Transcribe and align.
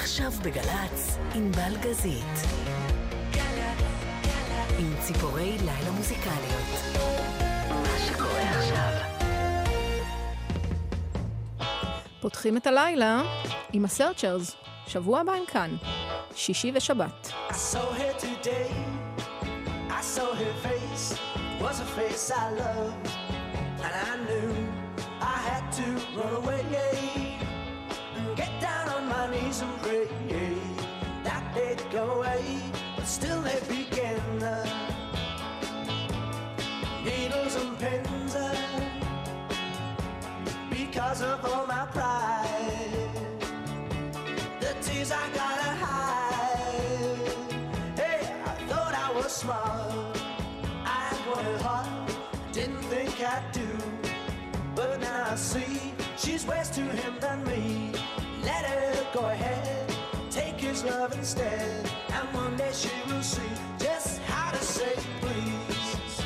עכשיו 0.00 0.30
בגל"צ, 0.42 1.18
עם 1.34 1.52
בלגזית. 1.52 2.24
עם 4.78 4.94
ציפורי 5.00 5.58
לילה 5.58 5.90
מוזיקליות. 5.90 6.98
מה 7.68 7.98
שקורה 8.08 8.50
עכשיו. 8.50 8.92
פותחים 12.20 12.56
את 12.56 12.66
הלילה 12.66 13.22
עם 13.72 13.84
הסרצ'רס, 13.84 14.56
שבוע 14.86 15.20
הבא 15.20 15.32
הם 15.32 15.44
כאן, 15.46 15.76
שישי 16.34 16.72
ושבת. 16.74 17.32
I 17.50 17.52
saw 17.52 17.92
her 17.98 18.20
today. 18.20 18.70
I 19.90 20.02
saw 20.02 20.34
her 20.34 20.54
face. 20.68 21.18
Was 21.60 21.80
a 21.80 21.88
face 21.98 22.30
I 22.30 22.46
loved. 22.62 23.08
And 23.84 23.94
I 24.08 24.12
knew 24.26 24.50
I 25.34 25.36
had 25.48 25.64
to 25.78 25.86
run 26.16 26.34
away. 26.42 26.69
Instead. 61.30 61.90
And 62.12 62.34
one 62.34 62.56
day 62.56 62.72
she 62.72 62.90
will 63.06 63.22
see 63.22 63.52
just 63.78 64.20
how 64.22 64.50
to 64.50 64.62
say 64.62 64.94
please. 65.20 66.22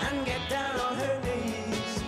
And 0.00 0.24
get 0.24 0.40
down 0.48 0.80
on 0.80 0.94
her 0.96 1.20
knees. 1.24 2.02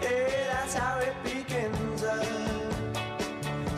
Hey, 0.00 0.46
that's 0.52 0.74
how 0.74 0.98
it 0.98 1.16
begins. 1.24 2.02
Uh, 2.04 2.22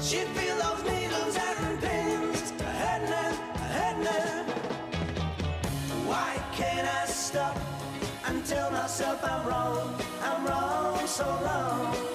she 0.00 0.18
feel 0.36 0.56
those 0.64 0.82
needles 0.90 1.36
and 1.36 1.80
pins 1.80 2.50
hurting 2.60 4.06
her. 4.12 4.44
Why 6.10 6.30
can't 6.52 6.86
I 6.86 7.06
stop 7.06 7.56
and 8.26 8.44
tell 8.44 8.70
myself 8.70 9.24
I'm 9.24 9.46
wrong? 9.46 9.94
I'm 10.22 10.46
wrong 10.46 11.06
so 11.06 11.24
long. 11.24 12.07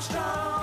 Armstrong. 0.00 0.59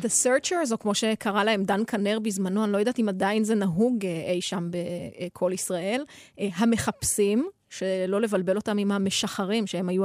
The 0.00 0.24
Searchers, 0.24 0.72
או 0.72 0.78
כמו 0.78 0.94
שקרא 0.94 1.44
להם 1.44 1.64
דן 1.64 1.84
כנר 1.86 2.18
בזמנו, 2.18 2.64
אני 2.64 2.72
לא 2.72 2.78
יודעת 2.78 2.98
אם 2.98 3.08
עדיין 3.08 3.44
זה 3.44 3.54
נהוג 3.54 4.06
אה, 4.06 4.32
אי 4.32 4.40
שם 4.40 4.70
בכל 4.70 5.50
ישראל, 5.54 6.04
אה, 6.40 6.48
המחפשים. 6.54 7.50
שלא 7.70 8.20
לבלבל 8.20 8.56
אותם 8.56 8.78
עם 8.78 8.92
המשחרים, 8.92 9.66
שהם 9.66 9.88
היו 9.88 10.04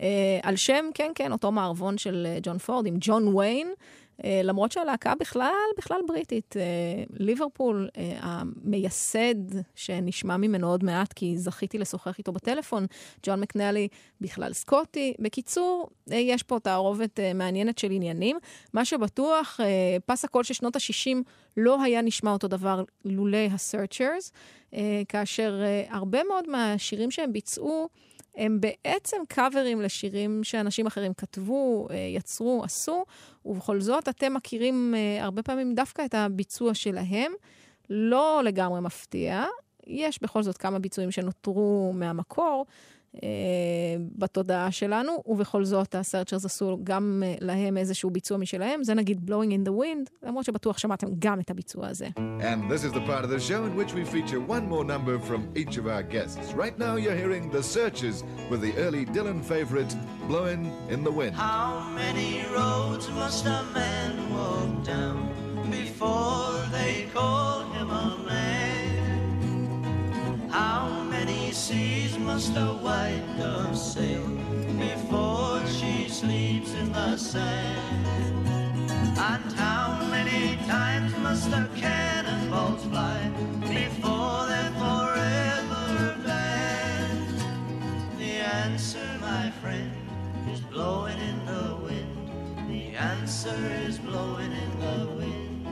אה, 0.00 0.38
על 0.42 0.56
שם, 0.56 0.84
כן, 0.94 1.12
כן, 1.14 1.32
אותו 1.32 1.52
מערבון 1.52 1.98
של 1.98 2.26
אה, 2.26 2.38
ג'ון 2.42 2.58
פורד 2.58 2.86
עם 2.86 2.96
ג'ון 3.00 3.36
ויין, 3.36 3.66
אה, 3.68 3.74
למרות 4.24 4.72
שהלהקה 4.72 5.12
בכלל, 5.20 5.52
בכלל 5.78 6.00
בריטית. 6.06 6.56
אה, 6.56 6.62
ליברפול, 7.10 7.88
אה, 7.96 8.18
המייסד, 8.20 9.34
שנשמע 9.74 10.36
ממנו 10.36 10.68
עוד 10.70 10.84
מעט, 10.84 11.12
כי 11.12 11.38
זכיתי 11.38 11.78
לשוחח 11.78 12.18
איתו 12.18 12.32
בטלפון, 12.32 12.86
ג'ון 13.22 13.40
מקנלי, 13.40 13.88
בכלל 14.20 14.52
סקוטי. 14.52 15.14
בקיצור, 15.18 15.88
אה, 16.12 16.16
יש 16.16 16.42
פה 16.42 16.58
תערובת 16.62 17.20
אה, 17.20 17.34
מעניינת 17.34 17.78
של 17.78 17.90
עניינים. 17.90 18.38
מה 18.72 18.84
שבטוח, 18.84 19.60
אה, 19.62 19.96
פס 20.06 20.24
הקול 20.24 20.44
של 20.44 20.54
שנות 20.54 20.76
ה-60 20.76 21.16
לא 21.56 21.82
היה 21.82 22.02
נשמע 22.02 22.30
אותו 22.30 22.48
דבר 22.48 22.84
לולא 23.04 23.36
ה-searchers, 23.50 24.30
אה, 24.74 25.02
כאשר 25.08 25.60
אה, 25.62 25.84
הרבה 25.90 26.24
מאוד 26.24 26.48
מהשירים 26.48 27.10
שהם 27.10 27.32
ביצעו, 27.32 27.88
הם 28.36 28.60
בעצם 28.60 29.16
קאברים 29.28 29.80
לשירים 29.80 30.44
שאנשים 30.44 30.86
אחרים 30.86 31.14
כתבו, 31.14 31.88
אה, 31.90 31.96
יצרו, 31.96 32.64
עשו, 32.64 33.04
ובכל 33.44 33.80
זאת 33.80 34.08
אתם 34.08 34.34
מכירים 34.34 34.94
אה, 34.96 35.24
הרבה 35.24 35.42
פעמים 35.42 35.74
דווקא 35.74 36.04
את 36.04 36.14
הביצוע 36.14 36.74
שלהם. 36.74 37.32
לא 37.90 38.40
לגמרי 38.44 38.80
מפתיע, 38.80 39.44
יש 39.86 40.22
בכל 40.22 40.42
זאת 40.42 40.56
כמה 40.56 40.78
ביצועים 40.78 41.10
שנותרו 41.10 41.92
מהמקור 41.94 42.66
בתודעה 44.18 44.70
שלנו, 44.70 45.22
ובכל 45.26 45.64
זאת 45.64 45.94
הסרצ'רס 45.94 46.44
עשו 46.44 46.78
גם 46.84 47.22
אה, 47.26 47.34
להם 47.40 47.76
איזשהו 47.76 48.10
ביצוע 48.10 48.38
משלהם, 48.38 48.84
זה 48.84 48.94
נגיד 48.94 49.30
Blowing 49.30 49.50
in 49.50 49.68
the 49.68 49.72
Wind, 49.72 50.10
למרות 50.22 50.44
שבטוח 50.44 50.78
שמעתם 50.78 51.06
גם 51.18 51.40
את 51.40 51.50
הביצוע 51.50 51.88
הזה. 51.88 52.08
And 52.16 52.70
this 52.70 52.84
is 52.84 52.92
the 52.92 53.06
part 53.06 53.24
of 53.24 53.30
the 53.30 53.40
show 53.40 53.64
in 53.64 53.76
which 53.76 53.92
we 53.94 54.04
feature 54.04 54.40
one 54.40 54.68
more 54.68 54.84
number 54.84 55.18
from 55.18 55.40
each 55.56 55.76
of 55.76 55.86
our 55.86 56.02
guests. 56.02 56.52
Right 56.54 56.78
now, 56.78 56.94
you're 56.96 57.20
hearing 57.22 57.50
The 57.50 57.62
Searchers 57.62 58.24
with 58.50 58.60
the 58.66 58.74
early 58.84 59.04
Dylan 59.14 59.40
favorite, 59.52 59.92
Blowing 60.28 60.62
in 60.94 61.00
the 61.04 61.14
Wind. 61.20 61.34
How 61.36 61.70
many 62.02 62.32
roads 62.56 63.06
must 63.20 63.44
a 63.58 63.62
man 63.78 64.10
walk 64.36 64.72
down 64.94 65.16
before 65.70 66.54
they 66.76 66.94
call 67.14 67.51
must 72.32 72.56
a 72.56 72.72
white 72.80 73.22
dove 73.36 73.76
sail 73.76 74.26
before 74.78 75.60
she 75.66 76.08
sleeps 76.08 76.72
in 76.72 76.90
the 76.90 77.14
sand? 77.14 78.48
And 79.18 79.52
how 79.52 79.98
many 80.10 80.56
times 80.66 81.14
must 81.18 81.50
the 81.50 81.68
cannonballs 81.76 82.84
fly 82.86 83.20
before 83.60 84.46
they're 84.48 84.72
forever 84.80 86.16
banned? 86.24 87.38
The 88.18 88.32
answer, 88.64 89.06
my 89.20 89.50
friend, 89.60 89.92
is 90.50 90.60
blowing 90.60 91.18
in 91.18 91.38
the 91.44 91.76
wind. 91.84 92.16
The 92.70 92.96
answer 92.96 93.60
is 93.86 93.98
blowing 93.98 94.52
in 94.52 94.80
the 94.80 95.06
wind. 95.18 95.66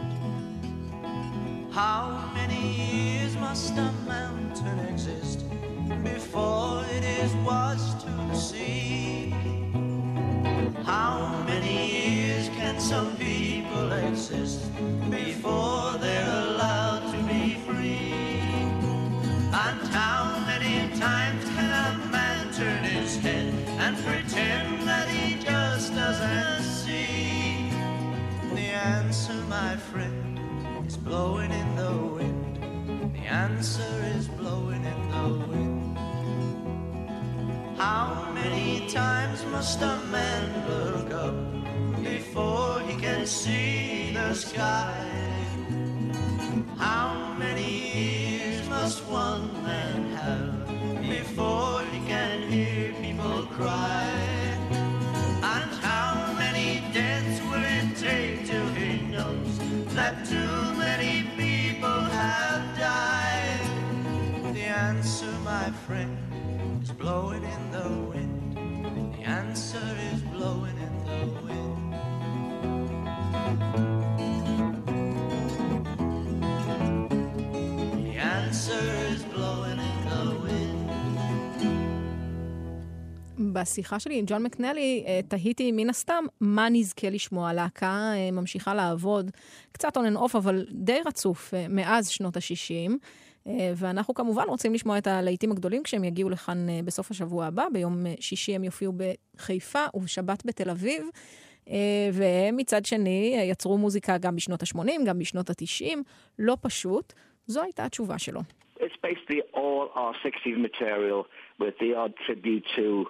How 1.72 2.30
many 2.34 2.62
years 2.82 3.34
must 3.36 3.72
a 3.78 3.90
mountain 4.06 4.78
exist 4.92 5.49
before 6.30 6.84
it 6.92 7.02
is 7.02 7.34
washed 7.46 8.02
to 8.02 8.36
sea? 8.36 9.30
How 10.84 11.42
many 11.44 11.78
years 11.90 12.48
can 12.50 12.78
some 12.78 13.16
people 13.16 13.90
exist 13.90 14.60
before 15.10 15.94
they're 15.98 16.30
allowed 16.46 17.02
to 17.10 17.18
be 17.24 17.54
free? 17.66 18.14
And 19.66 19.80
how 19.98 20.38
many 20.46 20.96
times 21.00 21.44
can 21.46 21.70
a 21.86 22.08
man 22.12 22.52
turn 22.52 22.84
his 22.84 23.16
head 23.16 23.52
and 23.84 23.96
pretend 24.04 24.86
that 24.86 25.08
he 25.08 25.34
just 25.34 25.92
doesn't 25.96 26.62
see? 26.62 27.70
The 28.54 28.70
answer, 28.94 29.34
my 29.48 29.74
friend, 29.76 30.38
is 30.86 30.96
blowing 30.96 31.50
in 31.50 31.74
the 31.74 31.92
wind. 32.14 33.14
The 33.14 33.26
answer 33.26 33.94
is 34.14 34.28
blowing 34.28 34.79
how 37.80 38.30
many 38.34 38.86
times 38.90 39.42
must 39.46 39.80
a 39.80 39.96
man 40.12 40.68
look 40.68 41.14
up 41.14 41.34
before 42.04 42.78
he 42.80 42.94
can 43.00 43.24
see 43.24 44.12
the 44.12 44.34
sky? 44.34 45.08
How 46.76 47.34
many 47.38 47.72
ears 47.96 48.68
must 48.68 49.02
one 49.06 49.50
man 49.64 50.12
have 50.12 51.08
before 51.08 51.80
he 51.90 52.00
can 52.06 52.52
hear 52.52 52.92
people 53.00 53.46
cry? 53.56 54.12
And 55.54 55.70
how 55.80 56.34
many 56.36 56.82
deaths 56.92 57.40
will 57.48 57.64
it 57.64 57.96
take 57.96 58.44
till 58.44 58.68
he 58.74 59.06
knows 59.06 59.56
that 59.94 60.26
too 60.26 60.74
many 60.76 61.30
people 61.34 62.00
have 62.20 62.76
died? 62.76 64.52
The 64.52 64.64
answer, 64.64 65.32
my 65.42 65.70
friend 65.86 66.29
blowing 67.10 67.44
in 67.56 67.64
the 67.76 67.88
wind. 68.10 68.40
The 69.16 69.24
answer 69.40 69.88
is 70.10 70.20
blowing 70.34 70.78
in 70.86 70.94
the 71.08 71.20
wind. 71.44 71.82
The 78.06 78.16
answer 78.38 78.84
is 79.12 79.20
blowing 79.34 79.78
in 79.88 79.96
the 80.10 80.24
wind. 80.44 80.90
בשיחה 83.52 83.98
שלי 84.00 84.18
עם 84.18 84.24
ג'ון 84.28 84.42
מקנלי 84.42 85.04
אה, 85.06 85.20
תהיתי 85.28 85.72
מן 85.72 85.90
הסתם 85.90 86.24
מה 86.40 86.68
נזכה 86.68 87.10
לשמוע. 87.10 87.48
הלהקה 87.48 88.12
אה, 88.14 88.30
ממשיכה 88.30 88.74
לעבוד 88.74 89.30
קצת 89.72 89.96
on 89.96 90.06
and 90.06 90.16
off, 90.16 90.36
אבל 90.36 90.66
די 90.70 90.98
רצוף 91.06 91.54
אה, 91.54 91.66
מאז 91.68 92.08
שנות 92.08 92.36
ה-60. 92.36 92.92
ואנחנו 93.76 94.14
כמובן 94.14 94.44
רוצים 94.48 94.74
לשמוע 94.74 94.98
את 94.98 95.06
הלהיטים 95.06 95.52
הגדולים 95.52 95.82
כשהם 95.82 96.04
יגיעו 96.04 96.30
לכאן 96.30 96.66
בסוף 96.84 97.10
השבוע 97.10 97.46
הבא. 97.46 97.66
ביום 97.72 98.04
שישי 98.20 98.54
הם 98.54 98.64
יופיעו 98.64 98.92
בחיפה 99.36 99.84
ובשבת 99.94 100.46
בתל 100.46 100.70
אביב. 100.70 101.02
והם 102.12 102.56
מצד 102.56 102.84
שני 102.84 103.36
יצרו 103.50 103.78
מוזיקה 103.78 104.18
גם 104.18 104.36
בשנות 104.36 104.62
ה-80, 104.62 105.04
גם 105.06 105.18
בשנות 105.18 105.50
ה-90. 105.50 105.96
לא 106.38 106.56
פשוט. 106.60 107.12
זו 107.46 107.62
הייתה 107.62 107.84
התשובה 107.84 108.18
שלו. 108.18 108.40
It's 108.80 108.98
basically 109.06 109.40
all 109.54 109.90
our 109.94 110.14
60s 110.24 110.58
material 110.68 111.26
with 111.60 111.74
the 111.82 111.94
odd 111.94 112.14
tribute 112.26 112.64
to 112.76 113.06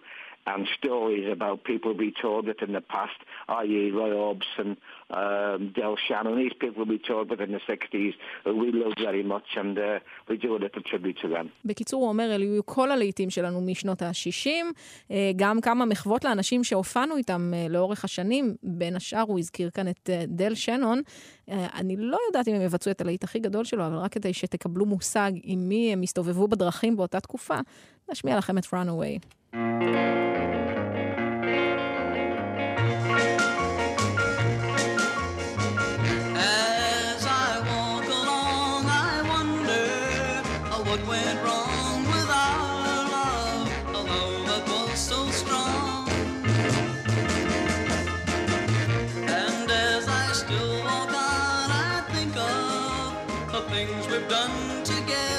and 0.46 0.66
stories 0.78 1.26
about 1.36 1.64
people 1.64 1.92
we 2.02 2.10
toured 2.20 2.44
with 2.46 2.60
in 2.66 2.72
the 2.72 2.84
past, 2.94 3.18
i.e. 3.48 3.90
Roy 3.98 4.12
Orbison, 4.28 4.70
um, 5.10 5.72
Del 5.76 5.94
Shannon. 6.06 6.34
These 6.42 6.56
people 6.62 6.84
we 6.92 6.98
toured 6.98 7.28
with 7.30 7.40
in 7.46 7.52
the 7.56 7.62
60s 7.70 8.14
who 8.44 8.54
we 8.62 8.68
loved 8.82 9.00
very 9.08 9.24
much 9.34 9.48
and 9.56 9.78
uh, 9.78 9.98
we 10.28 10.36
do 10.36 10.50
a 10.56 10.60
little 10.64 10.82
tribute 10.90 11.18
to 11.22 11.28
them. 11.28 11.46
בקיצור, 11.64 12.00
הוא 12.02 12.08
אומר, 12.08 12.34
אלו 12.34 12.44
היו 12.44 12.66
כל 12.66 12.90
הלהיטים 12.90 13.30
שלנו 13.30 13.60
משנות 13.60 14.02
ה-60, 14.02 14.48
גם 15.36 15.60
כמה 15.60 15.84
מחוות 15.84 16.24
לאנשים 16.24 16.64
שהופענו 16.64 17.16
איתם 17.16 17.52
לאורך 17.70 18.04
השנים, 18.04 18.54
בין 18.62 18.96
השאר 18.96 19.20
הוא 19.20 19.38
הזכיר 19.38 19.70
כאן 19.70 19.88
את 19.88 20.10
דל 20.28 20.54
שנון. 20.54 21.02
אני 21.48 21.96
לא 21.96 22.18
יודעת 22.28 22.48
אם 22.48 22.54
הם 22.54 22.62
יבצעו 22.62 22.92
את 22.92 23.00
הלהיט 23.00 23.24
הכי 23.24 23.38
גדול 23.38 23.64
שלו, 23.64 23.86
אבל 23.86 23.96
רק 23.96 24.12
כדי 24.12 24.32
שתקבלו 24.32 24.86
מושג 24.86 25.32
עם 25.42 25.68
מי 25.68 25.92
הם 25.92 26.02
הסתובבו 26.02 26.48
בדרכים 26.48 26.96
באותה 26.96 27.20
תקופה, 27.20 27.56
נשמיע 28.10 28.38
לכם 28.38 28.58
את 28.58 28.64
Runaway. 28.64 29.46
things 53.70 54.08
we've 54.08 54.28
done 54.28 54.82
together. 54.84 55.29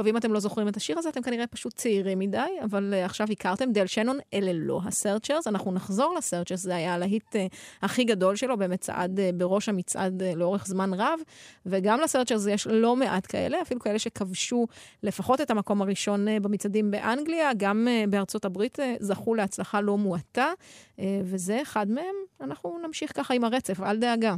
טוב, 0.00 0.06
אם 0.06 0.16
אתם 0.16 0.32
לא 0.32 0.40
זוכרים 0.40 0.68
את 0.68 0.76
השיר 0.76 0.98
הזה, 0.98 1.08
אתם 1.08 1.22
כנראה 1.22 1.46
פשוט 1.46 1.74
צעירים 1.74 2.18
מדי, 2.18 2.38
אבל 2.64 2.94
uh, 2.96 3.04
עכשיו 3.04 3.26
הכרתם 3.30 3.72
דל 3.72 3.86
שנון, 3.86 4.18
אלה 4.34 4.50
לא 4.54 4.80
הסרצ'רס. 4.86 5.46
אנחנו 5.46 5.72
נחזור 5.72 6.14
לסרצ'רס, 6.18 6.60
זה 6.60 6.76
היה 6.76 6.94
הלהיט 6.94 7.36
uh, 7.36 7.38
הכי 7.82 8.04
גדול 8.04 8.36
שלו, 8.36 8.58
במצעד, 8.58 9.18
uh, 9.18 9.22
בראש 9.34 9.68
המצעד 9.68 10.22
uh, 10.22 10.36
לאורך 10.36 10.66
זמן 10.66 10.94
רב, 10.94 11.20
וגם 11.66 12.00
לסרצ'רס 12.00 12.46
יש 12.46 12.66
לא 12.66 12.96
מעט 12.96 13.26
כאלה, 13.28 13.62
אפילו 13.62 13.80
כאלה 13.80 13.98
שכבשו 13.98 14.66
לפחות 15.02 15.40
את 15.40 15.50
המקום 15.50 15.82
הראשון 15.82 16.28
uh, 16.28 16.30
במצעדים 16.40 16.90
באנגליה, 16.90 17.50
גם 17.56 17.88
uh, 17.88 18.10
בארצות 18.10 18.44
הברית 18.44 18.78
uh, 18.78 18.82
זכו 19.00 19.34
להצלחה 19.34 19.80
לא 19.80 19.98
מועטה, 19.98 20.52
uh, 20.96 21.00
וזה 21.24 21.62
אחד 21.62 21.90
מהם. 21.90 22.14
אנחנו 22.40 22.78
נמשיך 22.86 23.16
ככה 23.16 23.34
עם 23.34 23.44
הרצף, 23.44 23.80
אל 23.80 23.96
דאגה. 23.96 24.34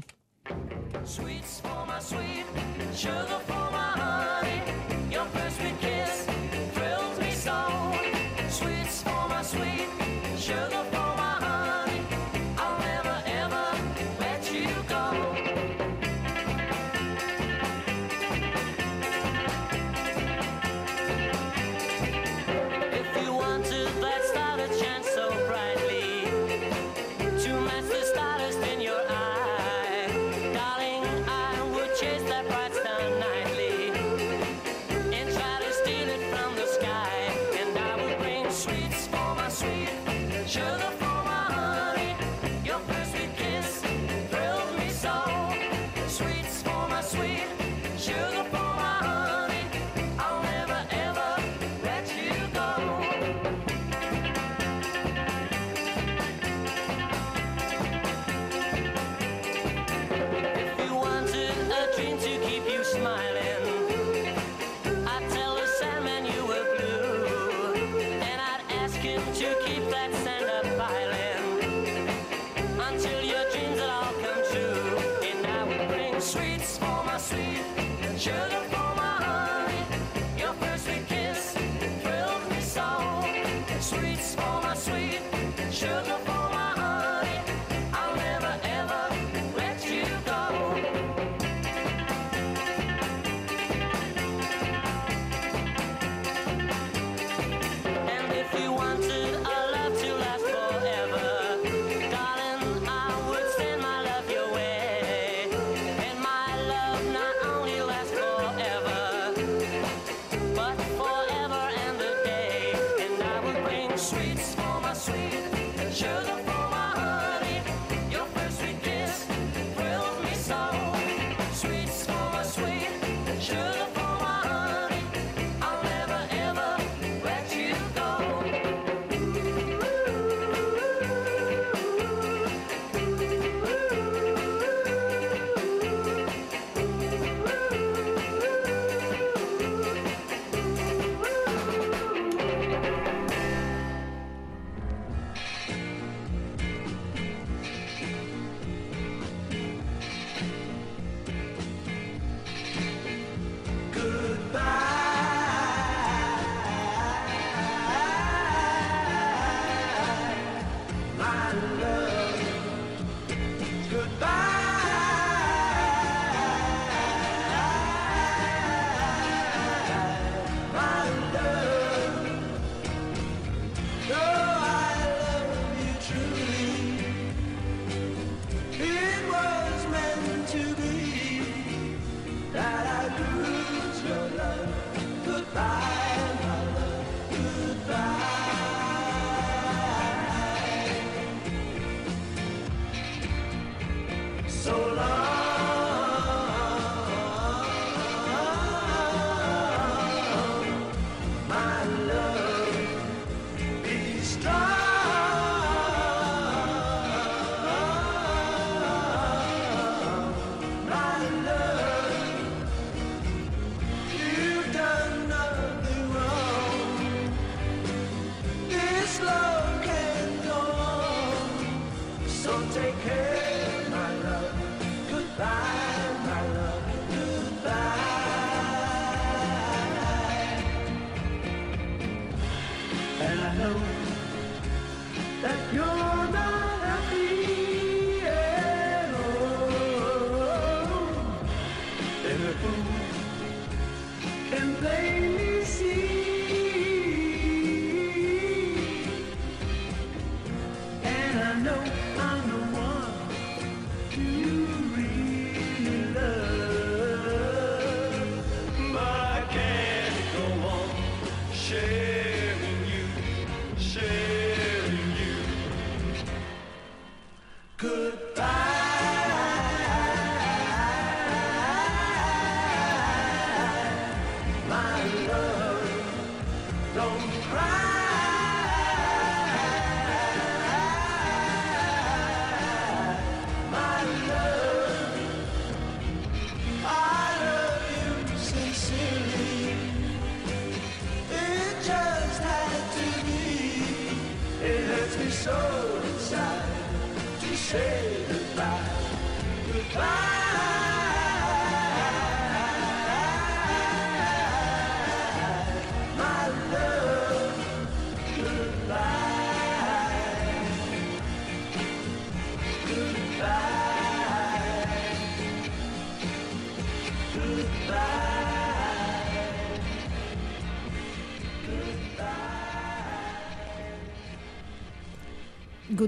Sweets 1.04 1.60
for 1.64 1.82
my 1.88 2.00
sweet, 2.10 2.46
sugar 3.02 3.40
for 3.46 3.61
sugar 78.22 78.61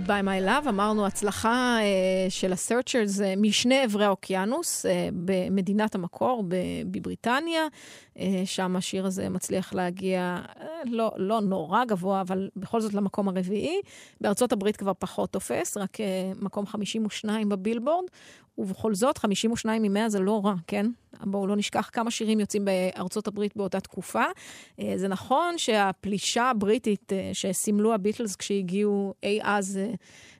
Goodbye 0.05 0.25
My 0.25 0.47
Love, 0.47 0.69
אמרנו 0.69 1.07
הצלחה 1.07 1.77
אה, 1.81 2.31
של 2.31 2.53
ה-searchers 2.53 3.23
אה, 3.23 3.35
משני 3.37 3.81
עברי 3.81 4.05
האוקיינוס, 4.05 4.87
אה, 4.87 5.09
במדינת 5.13 5.95
המקור, 5.95 6.45
בבריטניה, 6.91 7.67
אה, 8.19 8.43
שם 8.45 8.77
השיר 8.77 9.07
הזה 9.07 9.29
מצליח 9.29 9.75
להגיע, 9.75 10.39
לא, 10.85 11.13
לא 11.17 11.41
נורא 11.41 11.85
גבוה, 11.85 12.21
אבל 12.21 12.49
בכל 12.57 12.81
זאת 12.81 12.95
למקום 12.95 13.29
הרביעי. 13.29 13.81
בארצות 14.21 14.53
הברית 14.53 14.77
כבר 14.77 14.93
פחות 14.99 15.31
תופס, 15.31 15.77
רק 15.77 16.01
אה, 16.01 16.33
מקום 16.41 16.67
52 16.67 17.49
בבילבורד, 17.49 18.05
ובכל 18.59 18.95
זאת, 18.95 19.19
52 19.19 19.83
מ-100 19.83 20.09
זה 20.09 20.21
לא 20.21 20.41
רע, 20.45 20.55
כן? 20.67 20.87
בואו 21.21 21.47
לא 21.47 21.57
נשכח 21.57 21.91
כמה 21.93 22.11
שירים 22.11 22.41
יוצאים 22.41 22.65
בארצות 22.65 23.29
הברית 23.29 23.57
באותה 23.57 23.81
תקופה. 23.81 24.25
אה, 24.81 24.93
זה 24.97 25.09
נכון 25.09 25.59
שהפלישה 25.59 26.51
הבריטית 26.51 27.13
אה, 27.13 27.31
שסימלו 27.33 27.95
הביטלס 27.95 28.37
כשהגיעו 28.37 29.15
אי 29.23 29.41
אז 29.43 29.77
אה, 29.83 29.95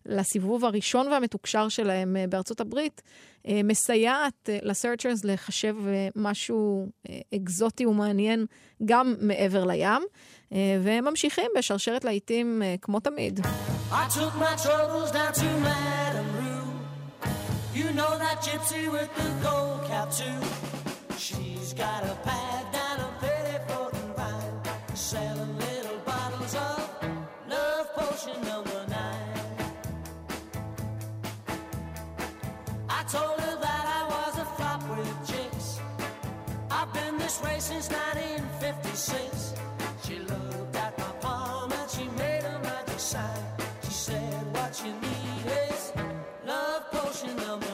לסיבוב 0.07 0.65
הראשון 0.65 1.13
והמתוקשר 1.13 1.69
שלהם 1.69 2.17
אה, 2.17 2.27
בארצות 2.27 2.61
הברית, 2.61 3.03
אה, 3.49 3.61
מסייעת 3.65 4.49
אה, 4.49 4.59
לסרצ'רס 4.63 5.25
לחשב 5.25 5.77
משהו 6.17 6.89
אקזוטי 7.35 7.87
ומעניין 7.87 8.47
גם 8.85 9.15
מעבר 9.21 9.65
לים, 9.65 10.03
והם 10.83 11.05
ממשיכים 11.05 11.51
בשרשרת 11.59 12.05
להיטים 12.05 12.63
כמו 12.83 13.01
תמיד. 13.01 13.41
You 17.81 17.91
know 18.01 18.13
that 18.25 18.39
gypsy 18.47 18.83
with 18.97 19.11
the 19.21 19.29
gold 19.47 19.81
cap 19.89 20.09
too. 20.21 20.39
She's 21.25 21.73
got 21.83 22.01
a 22.05 22.15
pad 22.27 22.54
since 37.65 37.89
1956. 37.89 39.55
She 40.05 40.19
looked 40.19 40.77
at 40.77 40.99
my 40.99 41.13
palm 41.23 41.73
and 41.73 41.91
she 41.91 42.05
made 42.19 42.45
a 42.45 42.59
magic 42.59 42.99
sign. 43.01 43.43
She 43.83 43.91
said, 43.91 44.35
What 44.53 44.83
you 44.85 44.93
need 44.93 45.47
is 45.71 45.91
love 46.45 46.83
potion 46.91 47.35
number 47.37 47.74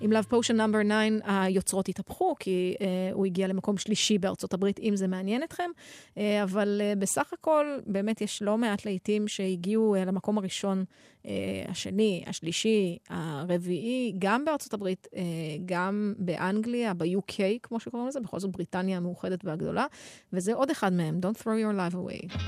עם 0.00 0.12
Love 0.12 0.32
Potion 0.32 0.52
נאמבר 0.52 0.78
9 0.82 0.94
היוצרות 1.24 1.88
התהפכו, 1.88 2.34
כי 2.40 2.74
uh, 2.78 2.82
הוא 3.12 3.26
הגיע 3.26 3.46
למקום 3.46 3.78
שלישי 3.78 4.18
בארצות 4.18 4.54
הברית, 4.54 4.80
אם 4.80 4.96
זה 4.96 5.08
מעניין 5.08 5.42
אתכם. 5.42 5.70
Uh, 6.14 6.18
אבל 6.42 6.80
uh, 6.80 6.98
בסך 6.98 7.32
הכל, 7.32 7.66
באמת 7.86 8.20
יש 8.20 8.42
לא 8.42 8.58
מעט 8.58 8.84
להיטים 8.84 9.28
שהגיעו 9.28 9.96
uh, 9.96 9.98
למקום 9.98 10.38
הראשון, 10.38 10.84
uh, 11.22 11.28
השני, 11.68 12.24
השלישי, 12.26 12.98
הרביעי, 13.08 14.14
גם 14.18 14.44
בארצות 14.44 14.74
הברית, 14.74 15.06
uh, 15.10 15.16
גם 15.66 16.14
באנגליה, 16.18 16.94
ב-UK, 16.94 17.40
כמו 17.62 17.80
שקוראים 17.80 18.08
לזה, 18.08 18.20
בכל 18.20 18.38
זאת 18.38 18.50
בריטניה 18.50 18.96
המאוחדת 18.96 19.44
והגדולה. 19.44 19.86
וזה 20.32 20.54
עוד 20.54 20.70
אחד 20.70 20.92
מהם, 20.92 21.20
Don't 21.22 21.42
throw 21.42 21.44
your 21.44 21.76
life 21.78 21.94
away. 21.94 22.38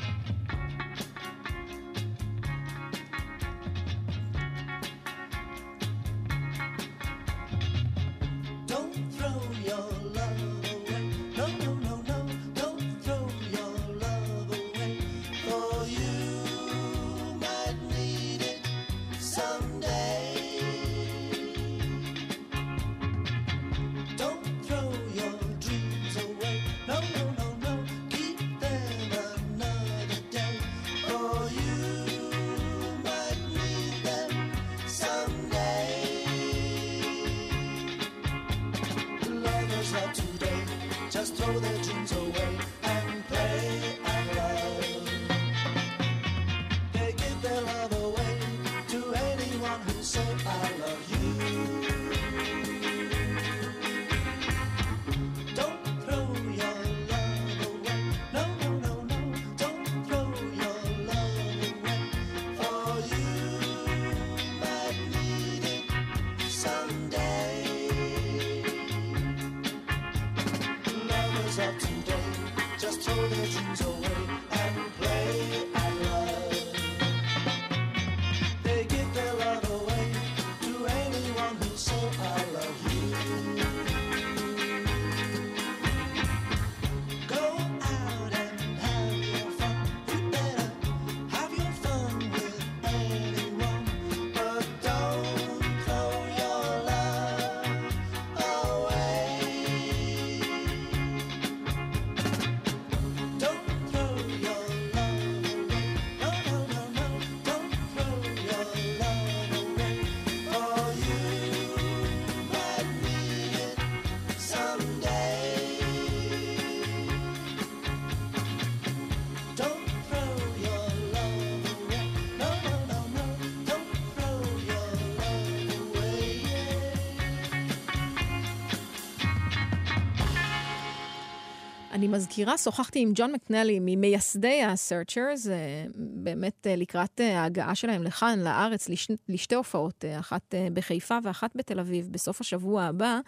מזכירה, 132.11 132.59
שוחחתי 132.59 132.99
עם 133.01 133.13
ג'ון 133.15 133.33
מקנלי, 133.33 133.79
ממייסדי 133.81 134.63
ה-Searchers, 134.63 135.51
אה, 135.51 135.85
באמת 135.97 136.67
אה, 136.67 136.77
לקראת 136.77 137.21
אה, 137.21 137.41
ההגעה 137.41 137.75
שלהם 137.75 138.03
לכאן, 138.03 138.39
לארץ, 138.39 138.89
לש, 138.89 139.09
לשתי 139.29 139.55
הופעות, 139.55 140.05
אחת 140.21 140.55
בחיפה 140.75 141.19
ואחת 141.23 141.51
בתל 141.55 141.81
אביב, 141.81 142.09
בסוף 142.11 142.41
השבוע 142.41 142.83
הבא. 142.83 143.21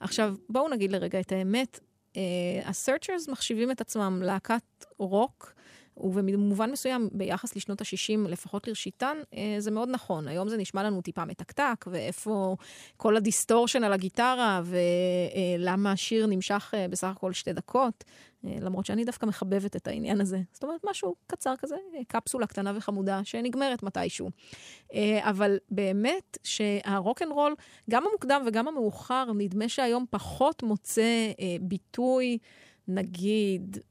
עכשיו, 0.00 0.34
בואו 0.48 0.68
נגיד 0.68 0.92
לרגע 0.92 1.20
את 1.20 1.32
האמת, 1.32 1.80
ה-Searchers 2.64 3.30
מחשיבים 3.30 3.70
את 3.70 3.80
עצמם 3.80 4.22
להקת 4.24 4.84
רוק. 4.98 5.52
ובמובן 5.96 6.70
מסוים, 6.70 7.08
ביחס 7.12 7.56
לשנות 7.56 7.80
ה-60, 7.80 8.28
לפחות 8.28 8.66
לראשיתן, 8.66 9.16
אה, 9.34 9.56
זה 9.58 9.70
מאוד 9.70 9.88
נכון. 9.88 10.28
היום 10.28 10.48
זה 10.48 10.56
נשמע 10.56 10.82
לנו 10.82 11.02
טיפה 11.02 11.24
מתקתק, 11.24 11.84
ואיפה 11.90 12.56
כל 12.96 13.16
ה 13.16 13.22
distortion 13.22 13.84
על 13.84 13.92
הגיטרה, 13.92 14.62
ולמה 14.64 15.92
השיר 15.92 16.26
נמשך 16.26 16.74
אה, 16.76 16.88
בסך 16.88 17.08
הכל 17.08 17.32
שתי 17.32 17.52
דקות, 17.52 18.04
אה, 18.46 18.56
למרות 18.60 18.86
שאני 18.86 19.04
דווקא 19.04 19.26
מחבבת 19.26 19.76
את 19.76 19.88
העניין 19.88 20.20
הזה. 20.20 20.40
זאת 20.52 20.64
אומרת, 20.64 20.80
משהו 20.90 21.14
קצר 21.26 21.54
כזה, 21.58 21.76
אה, 21.94 22.00
קפסולה 22.08 22.46
קטנה 22.46 22.72
וחמודה, 22.76 23.20
שנגמרת 23.24 23.82
מתישהו. 23.82 24.30
אה, 24.94 25.30
אבל 25.30 25.58
באמת 25.70 26.38
שהרוקנרול, 26.44 27.54
גם 27.90 28.04
המוקדם 28.06 28.42
וגם 28.46 28.68
המאוחר, 28.68 29.32
נדמה 29.32 29.68
שהיום 29.68 30.04
פחות 30.10 30.62
מוצא 30.62 31.32
אה, 31.40 31.56
ביטוי, 31.60 32.38
נגיד, 32.88 33.76
אה, 33.76 33.82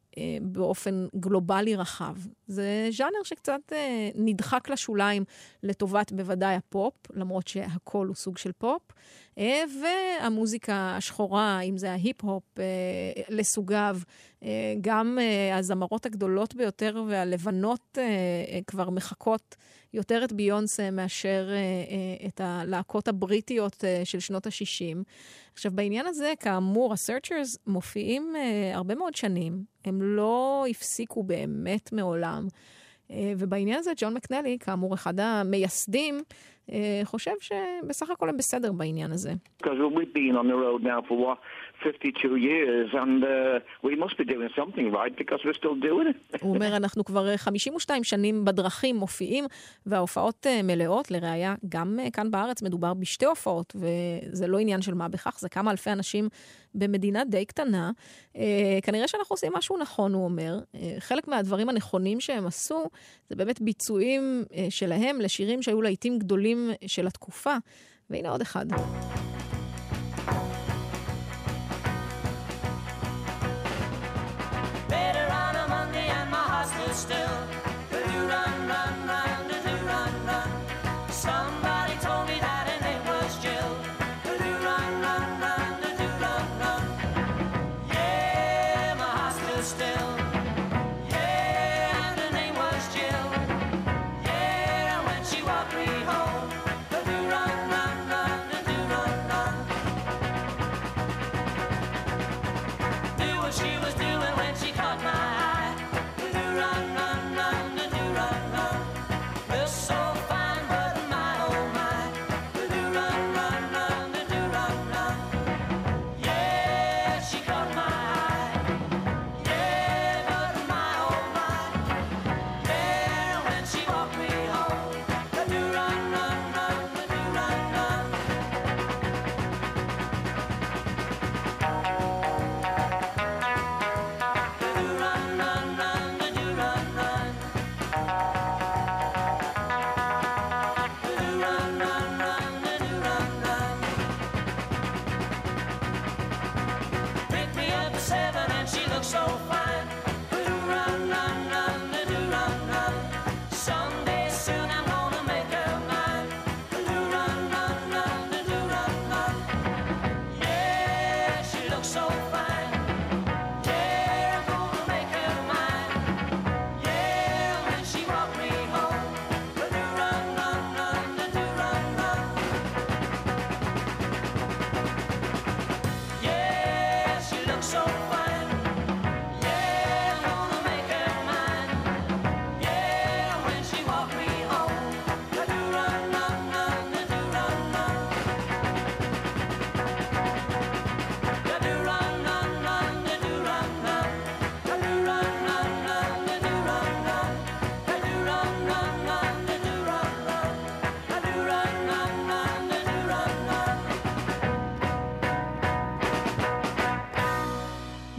באופן 0.42 1.08
גלובלי 1.16 1.76
רחב. 1.76 2.16
זה 2.48 2.88
ז'אנר 2.92 3.24
שקצת 3.24 3.62
אה, 3.72 4.10
נדחק 4.16 4.70
לשוליים 4.70 5.24
לטובת 5.64 6.12
בוודאי 6.12 6.56
הפופ, 6.56 6.94
למרות 7.14 7.48
שהכל 7.48 8.08
הוא 8.08 8.16
סוג 8.16 8.38
של 8.38 8.52
פופ. 8.52 8.82
אה, 9.38 9.64
והמוזיקה 9.82 10.96
השחורה, 10.98 11.60
אם 11.62 11.78
זה 11.78 11.92
ההיפ-הופ 11.92 12.44
אה, 12.60 12.64
לסוגיו, 13.30 13.98
אה, 14.44 14.74
גם 14.82 15.18
אה, 15.22 15.58
הזמרות 15.58 16.06
הגדולות 16.06 16.56
ביותר 16.56 17.04
והלבנות 17.08 17.98
אה, 17.98 18.04
אה, 18.04 18.60
כבר 18.68 18.90
מחקות 18.90 19.56
יותר 19.96 20.24
את 20.24 20.34
ביונסה 20.34 20.92
מאשר 20.92 21.48
אה, 21.50 21.56
אה, 21.56 22.28
את 22.28 22.42
הלהקות 22.44 23.08
הבריטיות 23.08 23.84
אה, 23.84 24.02
של 24.04 24.20
שנות 24.20 24.48
ה-60. 24.48 25.04
עכשיו, 25.54 25.72
בעניין 25.72 26.06
הזה, 26.06 26.34
כאמור, 26.40 26.94
ה-Searchers 26.94 27.58
מופיעים 27.68 28.36
הרבה 28.74 28.96
מאוד 28.96 29.16
שנים. 29.16 29.64
הם 29.86 30.02
לא 30.02 30.66
הפסיקו 30.70 31.24
באמת 31.24 31.94
מעולם. 31.94 32.48
ובעניין 33.38 33.80
הזה, 33.80 33.92
ג'ון 33.98 34.14
מקנלי, 34.14 34.58
כאמור, 34.60 34.94
אחד 34.94 35.20
המייסדים, 35.20 36.22
חושב 37.04 37.32
שבסך 37.40 38.10
הכל 38.10 38.30
הם 38.30 38.38
בסדר 38.38 38.72
בעניין 38.72 39.12
הזה. 39.12 39.34
Because 39.62 39.68
we've 39.68 40.14
been 40.14 40.36
on 40.36 40.48
the 40.48 40.56
road 40.56 40.84
now 40.84 41.02
for 41.10 41.18
what, 41.18 41.38
52 41.84 42.36
years, 42.38 42.94
and 42.94 43.24
uh, 43.24 43.60
we 43.84 43.96
must 43.96 44.18
be 44.18 44.24
doing 44.24 44.50
something 44.56 44.92
right 44.92 45.16
because 45.16 45.40
we're 45.46 45.54
still 45.54 45.76
doing 45.76 46.08
it. 46.08 46.42
הוא 46.42 46.56
אומר, 46.56 46.76
אנחנו 46.80 47.06
כבר 47.06 47.30
אה, 47.30 47.38
52 47.38 48.04
שנים 48.04 48.46
בדרכים 48.46 48.96
מופיעים, 48.96 49.46
וההופעות 49.86 50.48
אה, 50.48 50.62
מלאות. 50.64 51.12
לראיה, 51.12 51.56
גם 51.70 52.00
אה, 52.00 52.12
כאן 52.12 52.32
בארץ 52.32 52.62
מדובר 52.62 52.94
בשתי 52.94 53.26
הופעות, 53.26 53.76
וזה 53.76 54.48
לא 54.48 54.60
עניין 54.60 54.82
של 54.82 54.94
מה 54.94 55.08
בכך, 55.08 55.40
זה 55.40 55.50
כמה 55.50 55.72
אלפי 55.72 55.92
אנשים 55.92 56.30
במדינה 56.76 57.24
די 57.24 57.46
קטנה. 57.46 57.92
אה, 58.38 58.80
כנראה 58.84 59.08
שאנחנו 59.08 59.34
עושים 59.34 59.52
משהו 59.54 59.78
נכון, 59.78 60.14
הוא 60.14 60.24
אומר. 60.24 60.60
אה, 60.76 60.96
חלק 61.00 61.28
מהדברים 61.28 61.70
הנכונים 61.70 62.20
שהם 62.20 62.48
עשו, 62.48 62.90
זה 63.30 63.36
באמת 63.36 63.62
ביצועים 63.62 64.44
אה, 64.56 64.68
שלהם 64.70 65.22
לשירים 65.22 65.62
שהיו 65.62 65.82
להיטים 65.82 66.20
גדולים 66.20 66.55
של 66.88 67.08
התקופה. 67.08 67.56
והנה 68.10 68.30
עוד 68.30 68.42
אחד. 68.42 68.66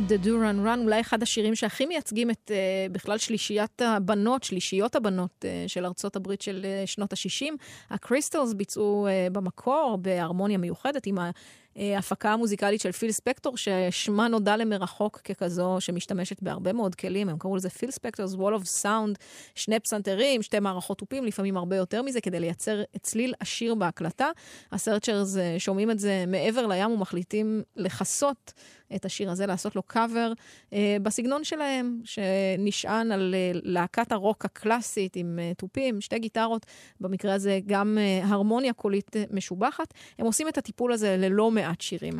Da 0.09 0.25
Doo 0.25 0.29
Ron 0.29 0.67
Ron, 0.67 0.79
אולי 0.79 1.01
אחד 1.01 1.23
השירים 1.23 1.55
שהכי 1.55 1.87
מייצגים 1.87 2.31
את 2.31 2.51
אה, 2.51 2.93
בכלל 2.93 3.19
שלישיית 3.19 3.83
הבנות, 3.83 4.43
שלישיות 4.43 4.97
הבנות 4.97 5.45
אה, 5.45 5.69
של 5.69 5.85
ארצות 5.85 6.17
הברית 6.17 6.43
של 6.43 6.67
אה, 6.85 6.87
שנות 6.87 7.13
ה-60. 7.13 7.55
הקריסטלס 7.91 8.53
ביצעו 8.53 9.07
אה, 9.09 9.33
במקור 9.33 9.99
בהרמוניה 10.01 10.59
מיוחדת 10.59 11.07
עם 11.07 11.19
ה... 11.19 11.31
אה, 11.79 11.97
ההפקה 11.97 12.33
המוזיקלית 12.33 12.81
של 12.81 12.93
פיל 12.93 13.13
ספקטור, 13.13 13.57
ששמה 13.57 14.29
נודע 14.29 14.57
למרחוק 14.57 15.19
ככזו 15.19 15.77
שמשתמשת 15.81 16.43
בהרבה 16.43 16.73
מאוד 16.73 16.95
כלים, 16.95 17.29
הם 17.29 17.39
קראו 17.39 17.57
לזה 17.57 17.71
Phil 17.71 17.91
Spector's 17.91 18.35
wall 18.35 18.55
of 18.55 18.65
sound, 18.65 19.19
שני 19.55 19.81
פסנתרים, 19.81 20.43
שתי 20.43 20.61
מערכות 20.61 20.99
תופים, 20.99 21.25
לפעמים 21.25 21.57
הרבה 21.57 21.77
יותר 21.77 22.03
מזה, 22.03 22.21
כדי 22.21 22.41
לייצר 22.41 22.83
צליל 23.03 23.35
עשיר 23.41 23.75
בהקלטה. 23.75 24.29
הסרצ'רס 24.73 25.37
אה, 25.37 25.55
שומעים 25.59 25.91
את 25.91 25.99
זה 25.99 26.25
מעבר 26.27 26.67
לים 26.67 26.91
ומחליטים 26.91 27.63
לכסות 27.77 28.53
את 28.95 29.05
השיר 29.05 29.31
הזה, 29.31 29.47
לעשות 29.47 29.77
לו 29.77 29.83
קאבר 29.83 30.33
אה, 30.73 30.97
uh, 30.97 31.03
בסגנון 31.03 31.45
שלהם, 31.45 32.01
שנשען 32.05 33.13
על 33.13 33.35
uh, 33.35 33.61
להקת 33.63 34.13
הרוק 34.13 34.45
הקלאסית 34.45 35.17
עם 35.17 35.39
uh, 35.39 35.59
תופים, 35.59 36.01
שתי 36.01 36.19
גיטרות, 36.19 36.67
במקרה 37.01 37.35
הזה 37.35 37.61
גם 37.67 37.99
uh, 37.99 38.27
הרמוניה 38.27 38.73
קולית 38.73 39.17
משובחת. 39.31 39.95
הם 40.19 40.27
עושים 40.27 40.49
את 40.49 40.59
הטיפול 40.59 40.93
הזה 40.93 41.17
ללא 41.19 41.51
מעט. 41.51 41.66
מעט 41.67 41.81
שירים. 41.81 42.17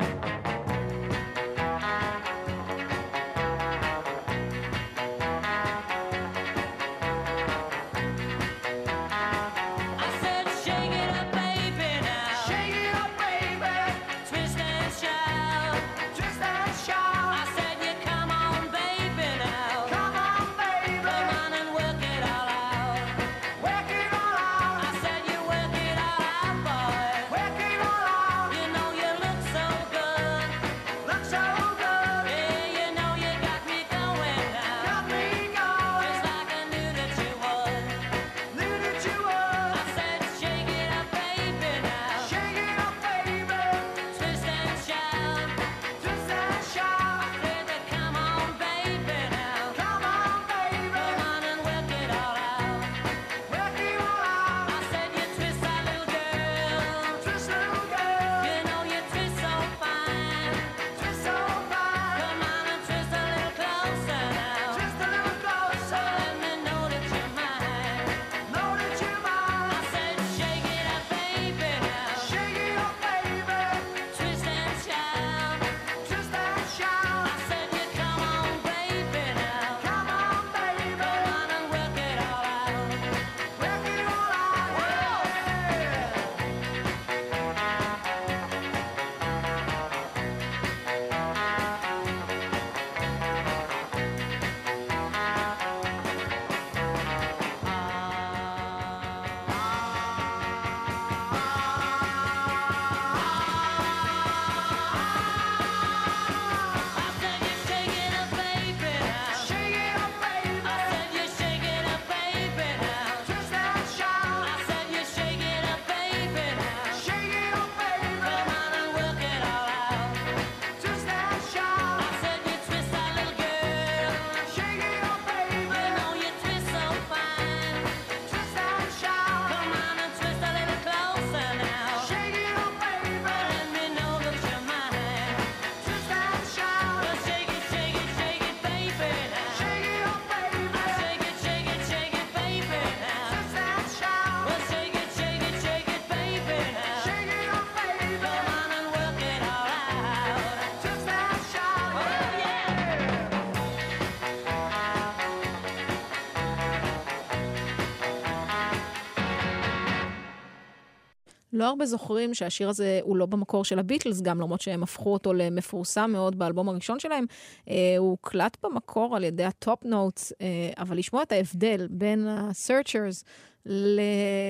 לא 161.57 161.65
הרבה 161.65 161.85
זוכרים 161.85 162.33
שהשיר 162.33 162.69
הזה 162.69 162.99
הוא 163.03 163.17
לא 163.17 163.25
במקור 163.25 163.65
של 163.65 163.79
הביטלס, 163.79 164.21
גם 164.21 164.41
למרות 164.41 164.61
שהם 164.61 164.83
הפכו 164.83 165.13
אותו 165.13 165.33
למפורסם 165.33 166.11
מאוד 166.13 166.39
באלבום 166.39 166.69
הראשון 166.69 166.99
שלהם. 166.99 167.25
אה, 167.69 167.95
הוא 167.97 168.09
הוקלט 168.09 168.57
במקור 168.63 169.15
על 169.15 169.23
ידי 169.23 169.43
הטופ 169.43 169.85
נוטס, 169.85 170.33
אה, 170.41 170.47
אבל 170.77 170.97
לשמוע 170.97 171.23
את 171.23 171.31
ההבדל 171.31 171.87
בין 171.89 172.27
ה-searchers 172.27 173.23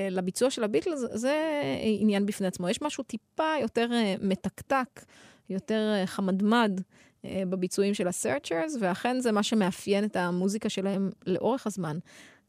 לביצוע 0.10 0.50
של 0.50 0.64
הביטלס, 0.64 1.00
זה 1.14 1.62
עניין 1.82 2.26
בפני 2.26 2.48
עצמו. 2.48 2.70
יש 2.70 2.82
משהו 2.82 3.04
טיפה 3.04 3.54
יותר 3.62 3.90
אה, 3.94 4.16
מתקתק, 4.22 5.06
יותר 5.50 5.94
אה, 5.96 6.06
חמדמד. 6.06 6.82
אה, 7.26 7.44
בביצועים 7.50 7.94
של 7.94 8.08
ה-searchers, 8.08 8.78
ואכן 8.80 9.20
זה 9.20 9.32
מה 9.32 9.44
שמאפיין 9.44 10.04
את 10.04 10.16
המוזיקה 10.16 10.70
שלהם 10.70 11.10
לאורך 11.26 11.68
הזמן. 11.68 11.98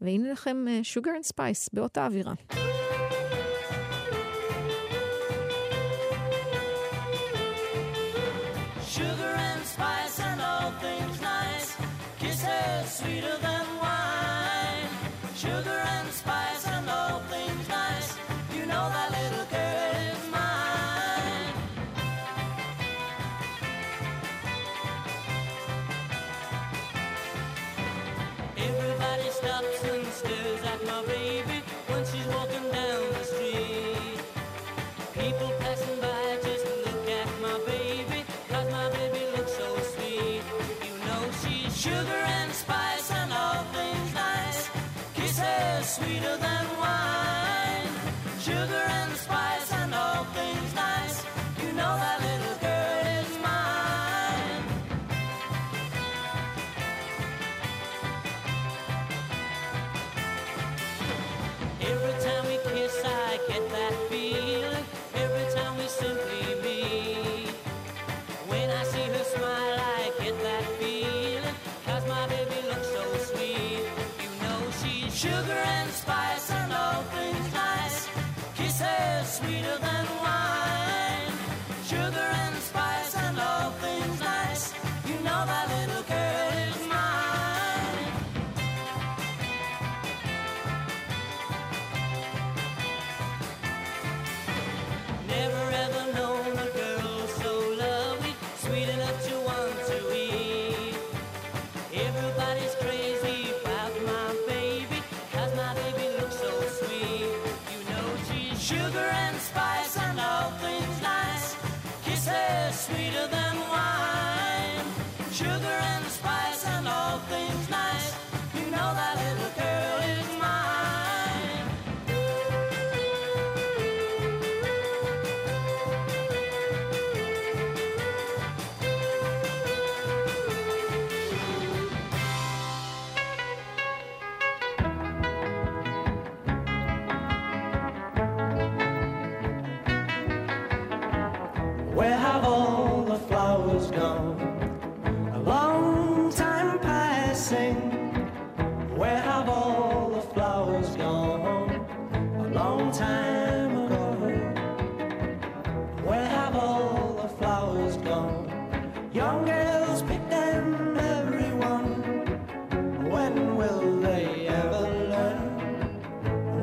והנה 0.00 0.32
לכם 0.32 0.64
Sugar 0.82 1.08
and 1.22 1.32
Spice 1.34 1.68
באותה 1.72 2.06
אווירה. 2.06 2.32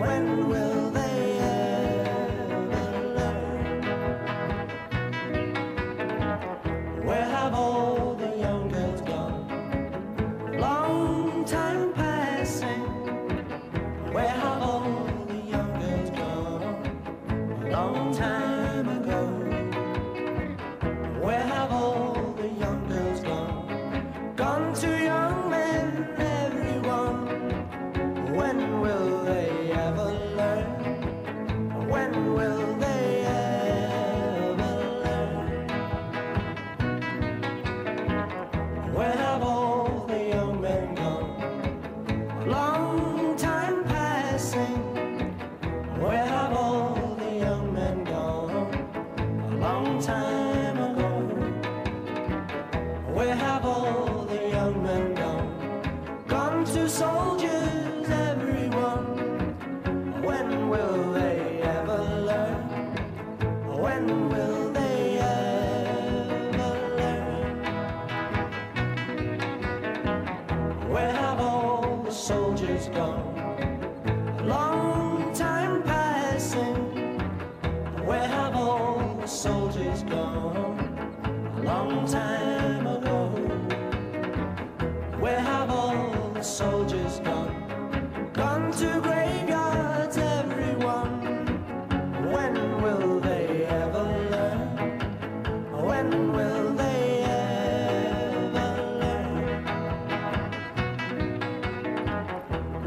when 0.05 0.34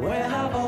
Where 0.08 0.26
have 0.26 0.54
I 0.54 0.67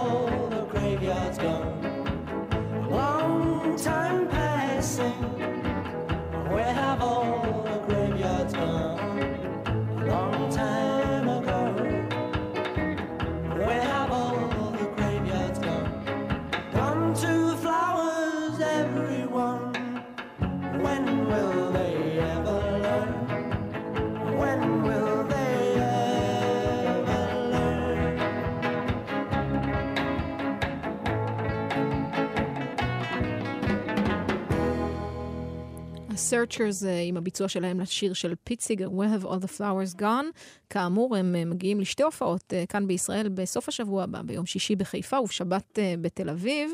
Searchers 36.30 36.86
אה, 36.86 37.00
עם 37.00 37.16
הביצוע 37.16 37.48
שלהם 37.48 37.80
לשיר 37.80 38.12
של 38.12 38.34
פיציגר, 38.44 38.88
סיגר, 38.88 39.02
We 39.02 39.20
have 39.20 39.26
all 39.26 39.44
the 39.44 39.58
flowers 39.58 40.00
gone. 40.00 40.26
כאמור, 40.70 41.16
הם 41.16 41.34
אה, 41.34 41.44
מגיעים 41.44 41.80
לשתי 41.80 42.02
הופעות 42.02 42.52
אה, 42.52 42.64
כאן 42.68 42.86
בישראל 42.86 43.28
בסוף 43.28 43.68
השבוע 43.68 44.02
הבא, 44.02 44.22
ביום 44.22 44.46
שישי 44.46 44.76
בחיפה 44.76 45.20
ובשבת 45.20 45.78
בתל 46.00 46.30
אביב. 46.30 46.72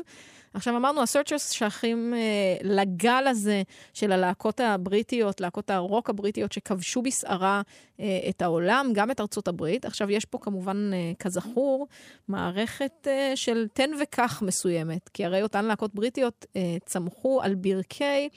עכשיו 0.53 0.77
אמרנו, 0.77 1.01
הסרצ'רס 1.01 1.51
שייכים 1.51 2.13
אה, 2.13 2.19
לגל 2.63 3.23
הזה 3.27 3.61
של 3.93 4.11
הלהקות 4.11 4.59
הבריטיות, 4.59 5.41
להקות 5.41 5.69
הרוק 5.69 6.09
הבריטיות 6.09 6.51
שכבשו 6.51 7.01
בסערה 7.01 7.61
אה, 7.99 8.19
את 8.29 8.41
העולם, 8.41 8.91
גם 8.93 9.11
את 9.11 9.19
ארצות 9.21 9.47
הברית. 9.47 9.85
עכשיו, 9.85 10.11
יש 10.11 10.25
פה 10.25 10.37
כמובן, 10.37 10.91
אה, 10.93 11.11
כזכור, 11.19 11.87
מערכת 12.27 13.07
אה, 13.07 13.31
של 13.35 13.67
תן 13.73 13.89
וקח 14.01 14.41
מסוימת, 14.41 15.09
כי 15.09 15.25
הרי 15.25 15.43
אותן 15.43 15.65
להקות 15.65 15.95
בריטיות 15.95 16.45
אה, 16.55 16.77
צמחו 16.85 17.41
על 17.41 17.55
ברכי... 17.55 18.29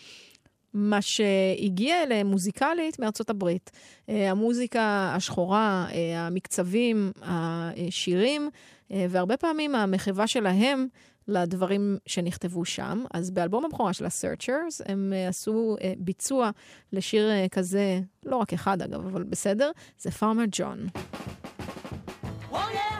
מה 0.74 1.02
שהגיע 1.02 2.02
אליהם 2.02 2.26
מוזיקלית 2.26 2.98
מארצות 2.98 3.30
הברית. 3.30 3.70
אה, 4.08 4.30
המוזיקה 4.30 5.12
השחורה, 5.16 5.86
אה, 5.92 6.26
המקצבים, 6.26 7.12
השירים, 7.22 8.50
אה, 8.92 9.06
והרבה 9.10 9.36
פעמים 9.36 9.74
המחווה 9.74 10.26
שלהם 10.26 10.86
לדברים 11.28 11.98
שנכתבו 12.06 12.64
שם. 12.64 13.04
אז 13.14 13.30
באלבום 13.30 13.64
הבכורה 13.64 13.92
של 13.92 14.04
ה-searchers 14.04 14.82
הם 14.86 15.12
עשו 15.28 15.76
ביצוע 15.98 16.50
לשיר 16.92 17.30
כזה, 17.52 18.00
לא 18.24 18.36
רק 18.36 18.52
אחד 18.52 18.82
אגב, 18.82 19.06
אבל 19.06 19.22
בסדר, 19.22 19.70
זה 19.98 20.10
פארמר 20.10 20.44
ג'ון. 20.50 20.86
Oh, 22.52 22.56
yeah. 22.56 22.99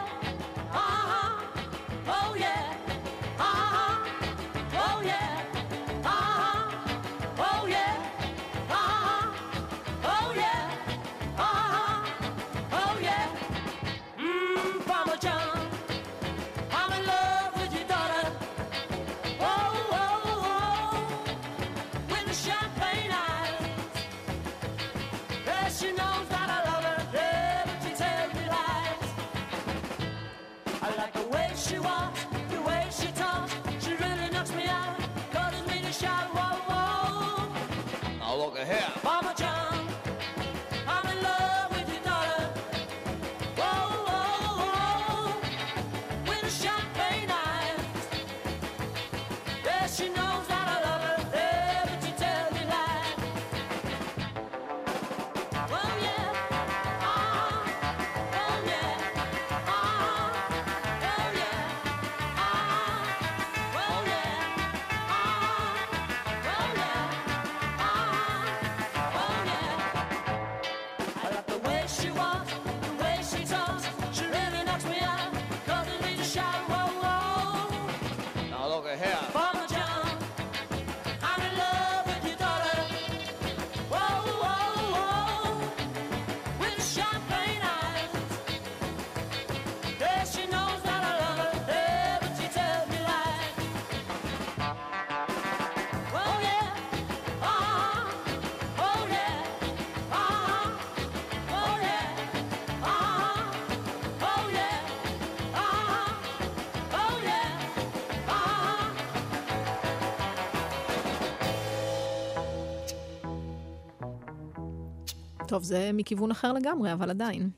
טוב, 115.51 115.63
זה 115.63 115.91
מכיוון 115.95 116.31
אחר 116.31 116.53
לגמרי, 116.53 116.93
אבל 116.93 117.11
עדיין. 117.11 117.51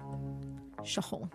שחור. 0.85 1.27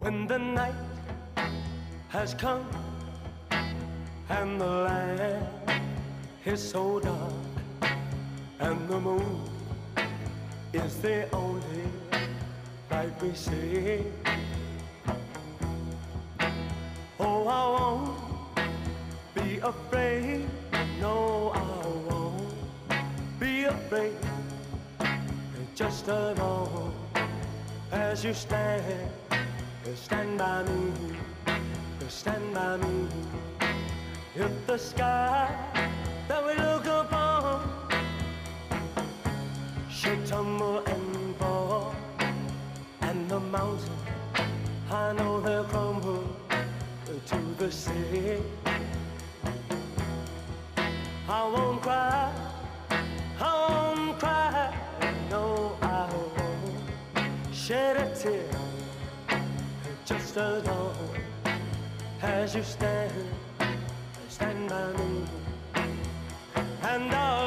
When 0.00 0.26
the 0.26 0.38
night 0.58 0.80
has 2.08 2.34
come 2.34 2.66
and 4.38 4.50
the 4.62 4.72
land 4.86 5.44
is 6.52 6.60
so 6.72 6.84
dark 7.08 7.34
and 8.66 8.78
the 8.90 9.00
moon 9.06 9.32
is 10.82 10.92
the 11.06 11.18
only 11.42 11.84
light 12.90 13.14
we 13.22 13.32
see. 13.44 14.51
I 17.52 17.68
won't 17.68 18.16
be 19.34 19.58
afraid. 19.58 20.48
No, 21.00 21.52
I 21.54 21.86
won't 22.08 22.54
be 23.38 23.64
afraid. 23.64 24.16
Just 25.74 26.08
alone 26.08 26.94
as 27.92 28.24
you 28.24 28.32
stand, 28.32 29.10
stand 29.94 30.38
by 30.38 30.62
me, 30.62 30.92
stand 32.08 32.54
by 32.54 32.78
me. 32.78 33.08
If 34.34 34.52
the 34.66 34.78
sky 34.78 35.48
that 36.28 36.42
we 36.46 36.54
look 36.54 36.86
upon 36.86 37.68
should 39.90 40.24
tumble 40.26 40.78
and 40.86 41.36
fall, 41.36 41.94
and 43.02 43.28
the 43.28 43.40
mountain, 43.40 44.00
I 44.90 45.12
know 45.12 45.40
they'll 45.40 45.64
crumble 45.64 46.31
the 47.62 47.70
sea. 47.70 48.42
I 51.28 51.48
won't 51.54 51.80
cry, 51.80 52.32
I 53.38 53.52
won't 53.68 54.18
cry, 54.18 54.74
no, 55.30 55.76
I 55.80 56.10
won't 56.12 57.54
shed 57.54 57.96
a 57.98 58.06
tear. 58.16 58.50
Just 60.04 60.36
as 60.36 60.66
long 60.66 60.96
as 62.20 62.56
you 62.56 62.64
stand, 62.64 63.12
stand 64.28 64.68
by 64.68 64.92
me. 64.94 65.24
And 66.90 67.10
darling, 67.12 67.41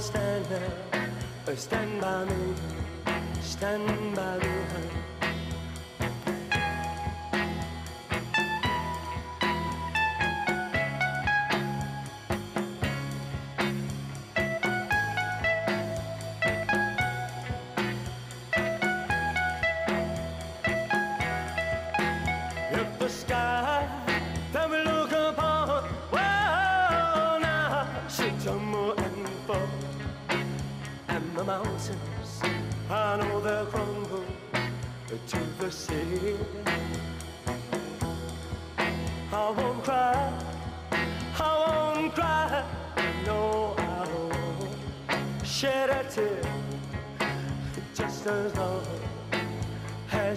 stand 0.00 0.44
there. 0.46 0.72
Oh, 1.46 1.54
stand 1.54 2.00
by 2.00 2.24
me. 2.24 2.54
Stand 3.42 4.16
by 4.16 4.38
me. 4.38 4.48
honey. 4.72 4.99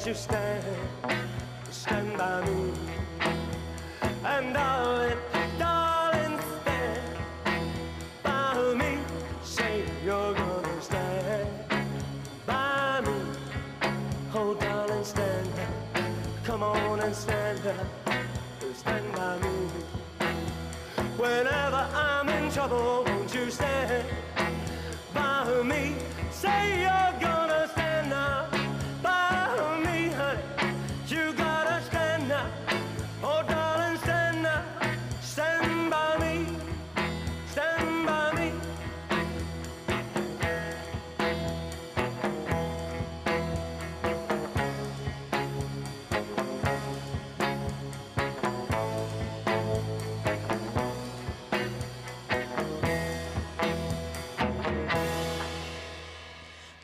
As 0.03 0.07
you 0.07 0.13
stand 0.13 0.92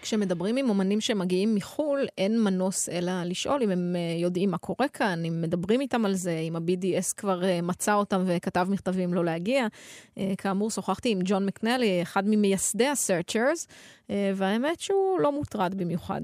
כשמדברים 0.09 0.57
עם 0.57 0.69
אומנים 0.69 1.01
שמגיעים 1.01 1.55
מחו"ל, 1.55 1.99
אין 2.17 2.31
מנוס 2.43 2.89
אלא 2.89 3.11
לשאול 3.25 3.63
אם 3.63 3.69
הם 3.69 3.95
אה, 3.95 4.21
יודעים 4.21 4.51
מה 4.51 4.57
קורה 4.57 4.87
כאן, 4.87 5.19
אם 5.27 5.41
מדברים 5.41 5.81
איתם 5.81 6.05
על 6.05 6.13
זה, 6.13 6.31
אם 6.47 6.55
ה-BDS 6.55 7.17
כבר 7.17 7.43
אה, 7.43 7.59
מצא 7.63 7.93
אותם 7.93 8.17
וכתב 8.27 8.67
מכתבים 8.71 9.13
לא 9.13 9.25
להגיע. 9.25 9.67
אה, 10.17 10.23
כאמור, 10.37 10.69
שוחחתי 10.69 11.11
עם 11.11 11.19
ג'ון 11.23 11.45
מקנלי, 11.45 12.01
אחד 12.01 12.23
ממייסדי 12.27 12.87
ה-Searchers, 12.87 13.61
והאמת 14.35 14.79
שהוא 14.79 15.19
לא 15.19 15.31
מוטרד 15.31 15.75
במיוחד. 15.77 16.21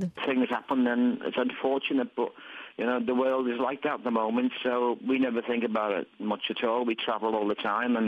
you 2.78 2.86
know, 2.86 3.00
the 3.00 3.16
world 3.16 3.48
is 3.48 3.60
like 3.70 3.82
that 3.84 4.00
at 4.00 4.04
the 4.04 4.12
moment, 4.12 4.52
so 4.66 4.98
we 5.10 5.18
never 5.18 5.42
think 5.42 5.64
about 5.64 5.92
it 6.00 6.08
much 6.20 6.46
at 6.50 6.60
all. 6.68 6.84
We 6.92 6.96
travel 7.08 7.34
all 7.38 7.48
the 7.48 7.62
time, 7.74 7.96
and 7.96 8.08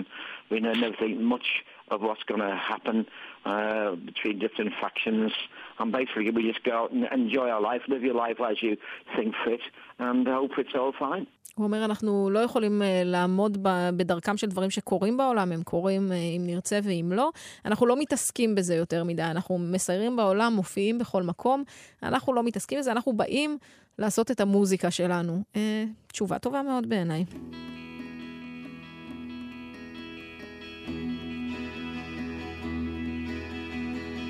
we 0.51 0.59
ne- 0.59 0.73
never 0.73 0.95
think 1.03 1.13
much 1.35 1.47
of 1.89 2.01
what's 2.01 2.23
going 2.23 2.41
to 2.41 2.55
happen 2.71 3.05
uh, 3.47 3.95
between 4.09 4.35
different 4.45 4.71
factions. 4.83 5.31
And 5.79 5.91
basically, 5.91 6.31
we 6.37 6.43
just 6.51 6.63
go 6.63 6.73
out 6.79 6.91
and 6.91 7.03
enjoy 7.19 7.47
our 7.55 7.63
life, 7.69 7.81
live 7.93 8.03
your 8.09 8.17
life 8.25 8.39
as 8.51 8.57
you 8.65 8.73
think 9.15 9.29
fit, 9.43 9.63
and 10.05 10.27
hope 10.27 10.53
it's 10.57 10.75
all 10.81 10.93
fine. 11.05 11.25
הוא 11.55 11.63
אומר, 11.63 11.85
אנחנו 11.85 12.29
לא 12.29 12.39
יכולים 12.39 12.81
אה, 12.81 13.01
לעמוד 13.05 13.57
בדרכם 13.97 14.37
של 14.37 14.47
דברים 14.47 14.69
שקורים 14.69 15.17
בעולם, 15.17 15.51
הם 15.51 15.63
קורים 15.63 16.11
אה, 16.11 16.17
אם 16.17 16.41
נרצה 16.45 16.79
ואם 16.83 17.11
לא. 17.15 17.31
אנחנו 17.65 17.85
לא 17.85 17.99
מתעסקים 17.99 18.55
בזה 18.55 18.75
יותר 18.75 19.03
מדי, 19.03 19.23
אנחנו 19.23 19.57
מסיירים 19.57 20.15
בעולם, 20.15 20.53
מופיעים 20.53 20.97
בכל 20.97 21.23
מקום, 21.23 21.63
אנחנו 22.03 22.33
לא 22.33 22.43
מתעסקים 22.43 22.79
בזה, 22.79 22.91
אנחנו 22.91 23.13
באים 23.13 23.57
לעשות 23.99 24.31
את 24.31 24.41
המוזיקה 24.41 24.91
שלנו. 24.91 25.43
אה, 25.55 25.83
תשובה 26.07 26.39
טובה 26.39 26.61
מאוד 26.61 26.89
בעיניי. 26.89 27.25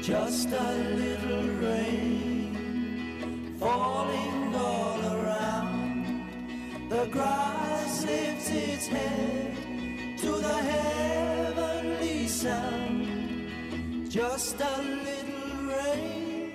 Just 0.07 0.47
a 0.47 0.71
little 0.95 1.49
rain 1.59 3.55
falling 3.59 4.55
all 4.55 5.01
around. 5.01 6.29
The 6.87 7.07
grass 7.07 8.05
lifts 8.05 8.49
its 8.49 8.87
head 8.87 9.57
to 10.19 10.31
the 10.31 10.57
heavenly 10.71 12.25
sound. 12.29 14.09
Just 14.09 14.61
a 14.61 14.81
little 14.81 15.75
rain, 15.75 16.53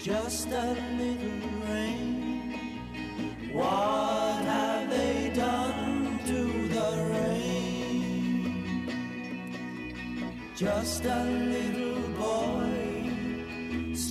just 0.00 0.48
a 0.48 0.74
little 0.96 1.50
rain. 1.68 2.54
What 3.52 4.42
have 4.46 4.88
they 4.88 5.32
done 5.34 6.18
to 6.24 6.68
the 6.68 6.90
rain? 7.12 8.88
Just 10.56 11.04
a 11.04 11.24
little 11.24 11.97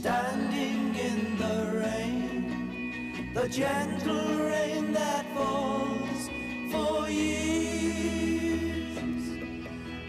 standing 0.07 0.95
in 0.95 1.19
the 1.37 1.57
rain, 1.83 3.33
the 3.33 3.47
gentle 3.49 4.37
rain 4.51 4.93
that 4.93 5.25
falls 5.35 6.21
for 6.71 7.09
years, 7.09 8.15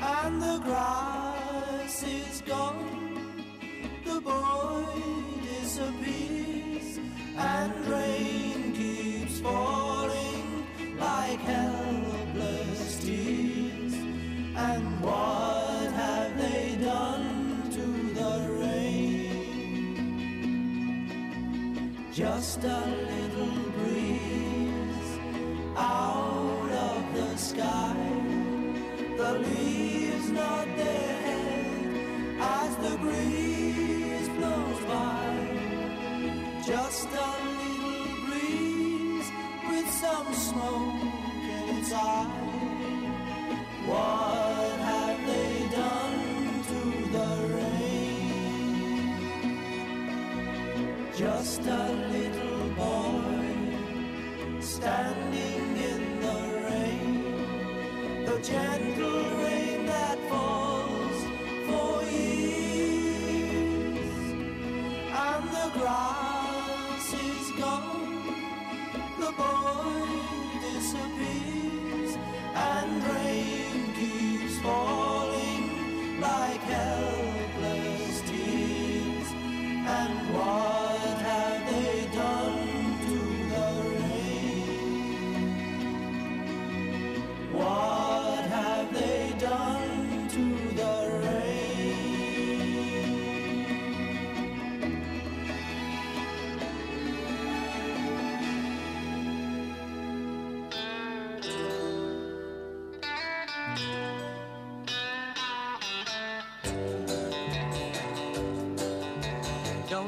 and 0.01 0.40
the 0.40 0.61
grass 0.62 2.05
is 2.05 2.42
gone, 2.42 3.42
the 4.05 4.20
boy 4.20 4.86
disappears, 5.42 6.38
Just 22.49 22.64
a 22.64 22.80
little 23.12 23.61
breeze 23.76 25.12
out 25.76 26.70
of 26.88 27.14
the 27.14 27.36
sky. 27.36 27.94
The 29.18 29.32
leaves 29.40 30.30
nod 30.30 30.68
their 30.78 31.12
head 31.26 32.38
as 32.40 32.76
the 32.76 32.96
breeze 33.05 34.28
blows 34.30 34.80
by. 34.86 35.28
Just 36.64 37.09
a 37.09 37.30
little 37.61 38.16
breeze 38.24 39.30
with 39.68 39.88
some 40.01 40.32
smoke 40.32 41.03
in 41.53 41.76
its 41.76 41.92
eye. 41.92 42.32
What 43.88 44.78
have 44.88 45.20
they 45.26 45.68
done 45.76 46.62
to 46.70 46.80
the 47.12 47.30
rain? 47.57 47.99
Just 51.14 51.61
a 51.62 51.92
little 52.12 52.38
boy 52.79 54.61
standing 54.61 55.76
in 55.91 56.03
the 56.24 56.39
rain, 56.66 57.16
the 58.24 58.37
gentle 58.41 59.24
rain 59.43 59.87
that 59.87 60.18
falls 60.31 61.18
for 61.66 61.93
years, 62.11 63.18
and 65.26 65.45
the 65.57 65.66
grass 65.79 66.07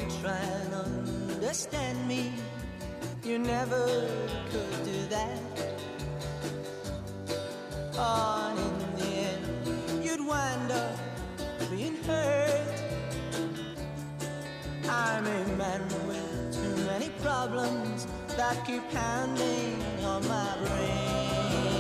Don't 0.01 0.21
try 0.23 0.39
and 0.39 0.73
understand 1.35 2.09
me. 2.09 2.33
You 3.23 3.39
never 3.39 4.09
could 4.51 4.85
do 4.85 5.07
that. 5.11 5.39
On 7.99 8.57
in 8.57 8.97
the 8.97 9.05
end, 9.05 10.03
you'd 10.03 10.27
wind 10.27 10.73
up 10.73 10.97
being 11.71 11.97
hurt. 12.05 12.81
I'm 14.89 15.27
a 15.27 15.45
man 15.59 15.83
with 16.09 16.55
too 16.55 16.77
many 16.87 17.11
problems 17.21 18.07
that 18.39 18.65
keep 18.67 18.83
pounding 18.93 19.83
on 20.03 20.27
my 20.27 20.57
brain. 20.65 21.77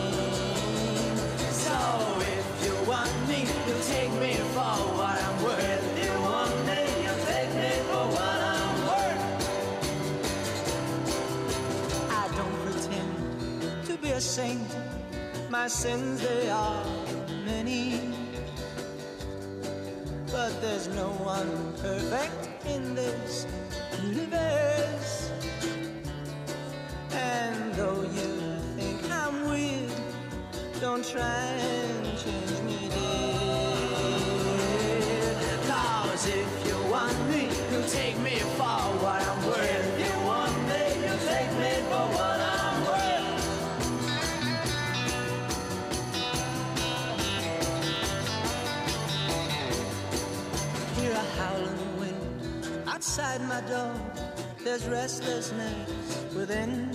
So 1.50 1.76
if 2.20 2.64
you 2.66 2.74
want 2.86 3.28
me, 3.28 3.46
you'll 3.66 3.80
take 3.80 4.12
me 4.20 4.34
for 4.52 4.76
what 4.98 5.16
I'm 5.22 5.42
worth. 5.42 5.89
A 14.12 14.20
saint. 14.20 14.68
My 15.50 15.68
sins, 15.68 16.20
they 16.20 16.48
are 16.50 16.84
many. 17.44 18.12
But 20.32 20.60
there's 20.60 20.88
no 20.88 21.10
one 21.22 21.72
perfect 21.82 22.66
in 22.66 22.94
this 22.94 23.46
universe. 24.02 24.69
There's 54.62 54.86
restlessness 54.88 56.26
within. 56.34 56.90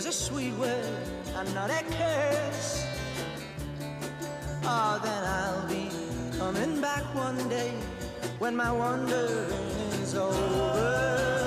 There's 0.00 0.06
a 0.06 0.12
sweet 0.12 0.54
word 0.54 0.86
and 1.34 1.54
not 1.56 1.70
a 1.70 1.82
curse. 1.82 2.86
Oh, 4.62 5.00
then 5.02 5.24
I'll 5.24 5.66
be 5.66 5.90
coming 6.38 6.80
back 6.80 7.02
one 7.16 7.48
day 7.48 7.72
when 8.38 8.54
my 8.54 8.70
wandering 8.70 9.50
is 10.00 10.14
over. 10.14 11.37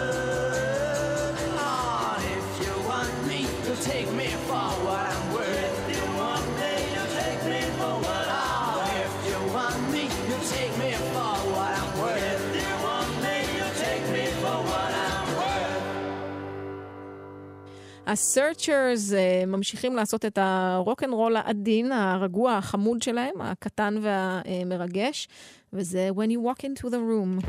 הסרצ'רס 18.12 19.14
אה, 19.14 19.44
ממשיכים 19.48 19.96
לעשות 19.96 20.26
את 20.26 20.38
הרוקנרול 20.42 21.36
העדין, 21.36 21.92
הרגוע, 21.92 22.54
החמוד 22.58 23.02
שלהם, 23.02 23.42
הקטן 23.42 23.96
והמרגש, 24.02 25.28
וזה 25.74 26.10
When 26.16 26.30
You 26.30 26.48
Walk 26.48 26.64
Into 26.64 26.88
the 26.88 26.96
Room. 26.96 27.46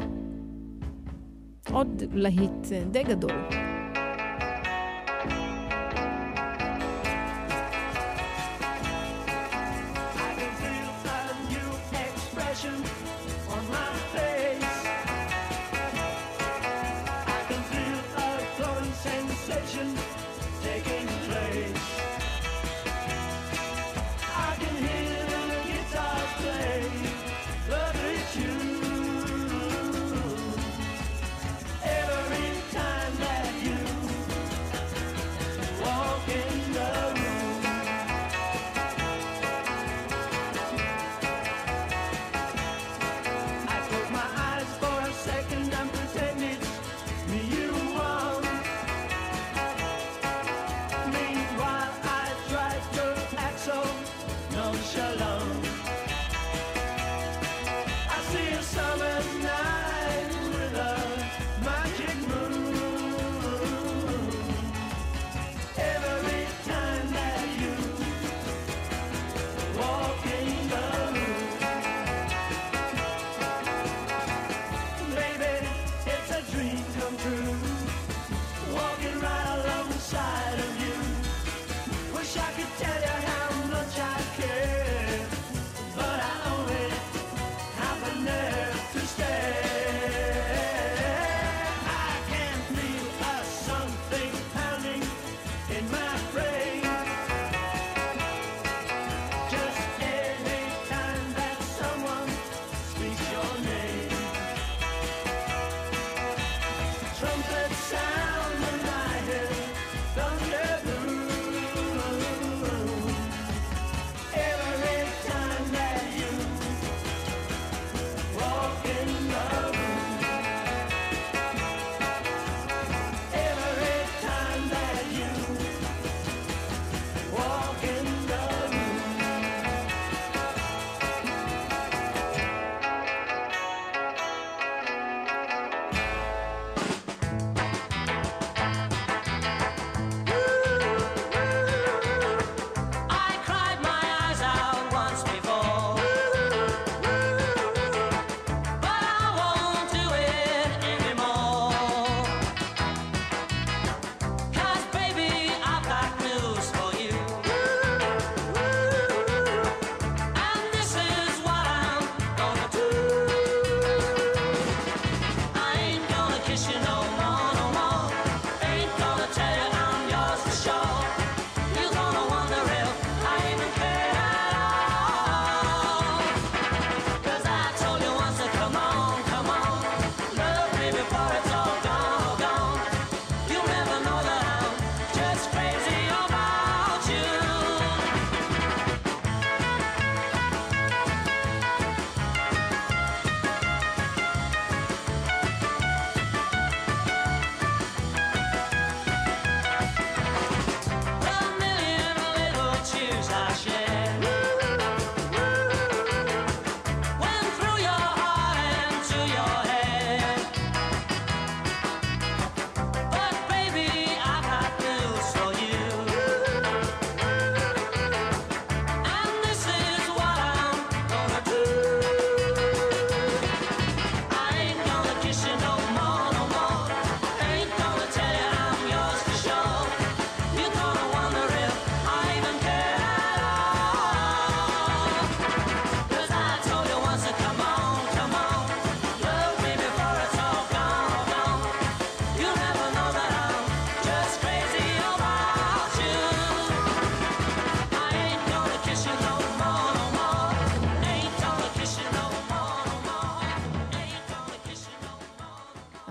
עוד 1.72 2.02
להיט 2.12 2.72
אה, 2.72 2.84
די 2.90 3.02
גדול. 3.02 3.71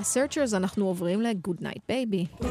הסרצ'רס, 0.01 0.53
אנחנו 0.53 0.85
עוברים 0.85 1.21
ל-good 1.21 1.61
night 1.61 1.91
baby. 1.91 2.45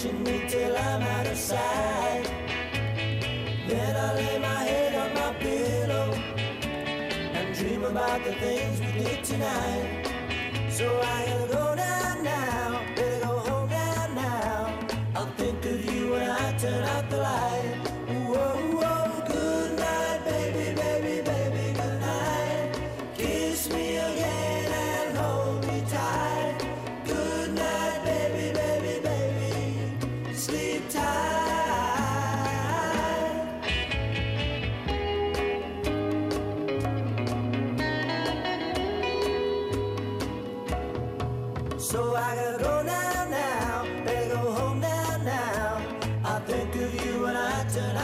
watching 0.00 0.22
me 0.22 0.42
till 0.48 0.76
I'm 0.76 1.02
out 1.02 1.26
of 1.26 1.36
sight. 1.36 2.24
Then 3.68 3.96
I 3.96 4.14
lay 4.14 4.38
my 4.38 4.62
head 4.64 4.94
on 4.94 5.14
my 5.14 5.38
pillow 5.38 6.12
and 7.34 7.54
dream 7.54 7.84
about 7.84 8.24
the 8.24 8.32
things 8.34 8.80
we 8.80 8.92
did 8.92 9.22
tonight. 9.24 10.06
So 10.70 10.86
I 11.02 11.39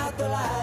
out 0.07 0.19
the 0.19 0.29
light. 0.29 0.56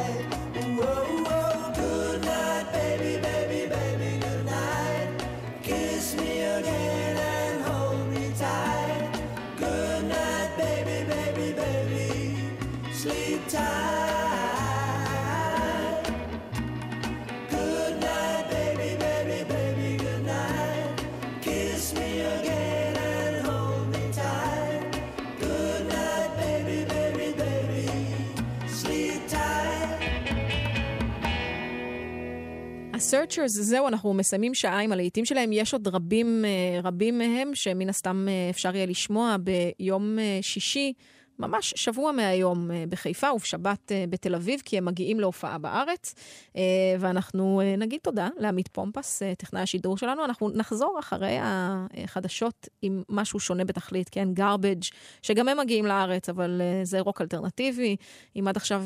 Searchers, 33.13 33.47
זהו, 33.47 33.87
אנחנו 33.87 34.13
מסיימים 34.13 34.53
שעה 34.53 34.79
עם 34.79 34.91
הלהיטים 34.91 35.25
שלהם. 35.25 35.51
יש 35.51 35.73
עוד 35.73 35.87
רבים, 35.87 36.45
אה, 36.45 36.79
רבים 36.83 37.17
מהם, 37.17 37.55
שמן 37.55 37.89
הסתם 37.89 38.27
אה, 38.29 38.49
אפשר 38.49 38.75
יהיה 38.75 38.85
לשמוע 38.85 39.35
ביום 39.39 40.19
אה, 40.19 40.39
שישי. 40.41 40.93
ממש 41.39 41.73
שבוע 41.77 42.11
מהיום 42.11 42.71
אה, 42.71 42.83
בחיפה 42.89 43.31
ובשבת 43.33 43.91
אה, 43.91 44.05
בתל 44.09 44.35
אביב, 44.35 44.61
כי 44.65 44.77
הם 44.77 44.85
מגיעים 44.85 45.19
להופעה 45.19 45.57
בארץ. 45.57 46.15
אה, 46.55 46.61
ואנחנו 46.99 47.61
נגיד 47.77 47.99
תודה 48.03 48.27
לעמית 48.37 48.67
פומפס, 48.67 49.21
טכנאי 49.37 49.61
השידור 49.61 49.97
שלנו. 49.97 50.25
אנחנו 50.25 50.49
נחזור 50.49 50.97
אחרי 50.99 51.37
החדשות 51.41 52.67
עם 52.81 53.03
משהו 53.09 53.39
שונה 53.39 53.65
בתכלית, 53.65 54.09
כן? 54.09 54.27
garbage, 54.37 54.91
שגם 55.21 55.49
הם 55.49 55.59
מגיעים 55.59 55.85
לארץ, 55.85 56.29
אבל 56.29 56.61
זה 56.83 56.99
רוק 56.99 57.21
אלטרנטיבי. 57.21 57.95
אם 58.35 58.47
עד 58.47 58.57
עכשיו 58.57 58.85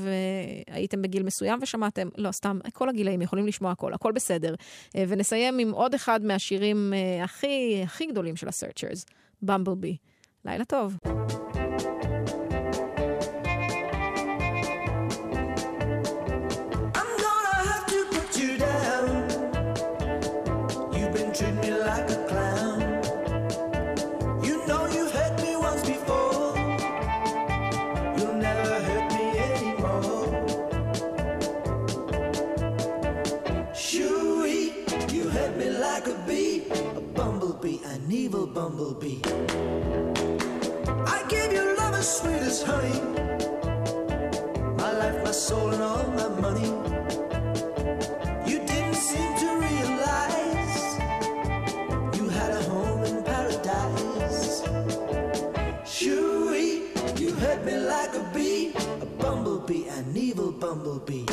הייתם 0.67 1.01
בגיל 1.01 1.23
מסוים 1.23 1.59
ושמעתם, 1.61 2.07
לא, 2.17 2.31
סתם, 2.31 2.59
כל 2.73 2.89
הגילאים 2.89 3.21
יכולים 3.21 3.47
לשמוע 3.47 3.71
הכל, 3.71 3.93
הכל 3.93 4.11
בסדר. 4.11 4.55
ונסיים 4.95 5.59
עם 5.59 5.71
עוד 5.71 5.93
אחד 5.93 6.23
מהשירים 6.23 6.93
הכי, 7.23 7.81
הכי 7.83 8.05
גדולים 8.05 8.35
של 8.35 8.47
ה-searchers, 8.47 9.05
Bumblebee. 9.45 9.97
לילה 10.45 10.65
טוב. 10.65 10.97
bumblebee. 38.53 39.21
I 41.05 41.23
gave 41.29 41.51
you 41.53 41.75
love 41.77 41.93
as 41.95 42.17
sweet 42.19 42.41
as 42.51 42.61
honey. 42.61 42.99
My 44.77 44.91
life, 44.91 45.23
my 45.23 45.31
soul, 45.31 45.69
and 45.73 45.83
all 45.83 46.07
my 46.11 46.29
money. 46.41 46.67
You 48.49 48.59
didn't 48.65 48.95
seem 48.95 49.31
to 49.43 49.49
realize 49.67 50.83
you 52.17 52.29
had 52.29 52.51
a 52.51 52.63
home 52.63 53.03
in 53.03 53.23
paradise. 53.23 54.61
Shooey, 55.83 57.19
you 57.19 57.33
hurt 57.35 57.65
me 57.65 57.77
like 57.77 58.13
a 58.15 58.23
bee, 58.33 58.73
a 59.01 59.05
bumblebee, 59.21 59.87
an 59.87 60.15
evil 60.15 60.51
bumblebee. 60.51 61.25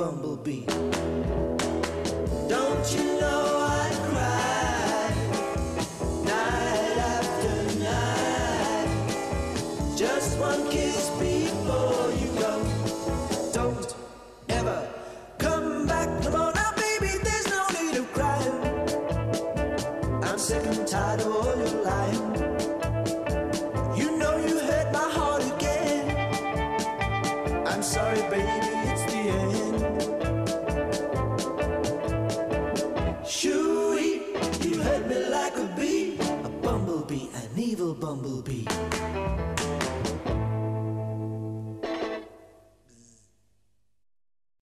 bumblebee. 0.00 1.19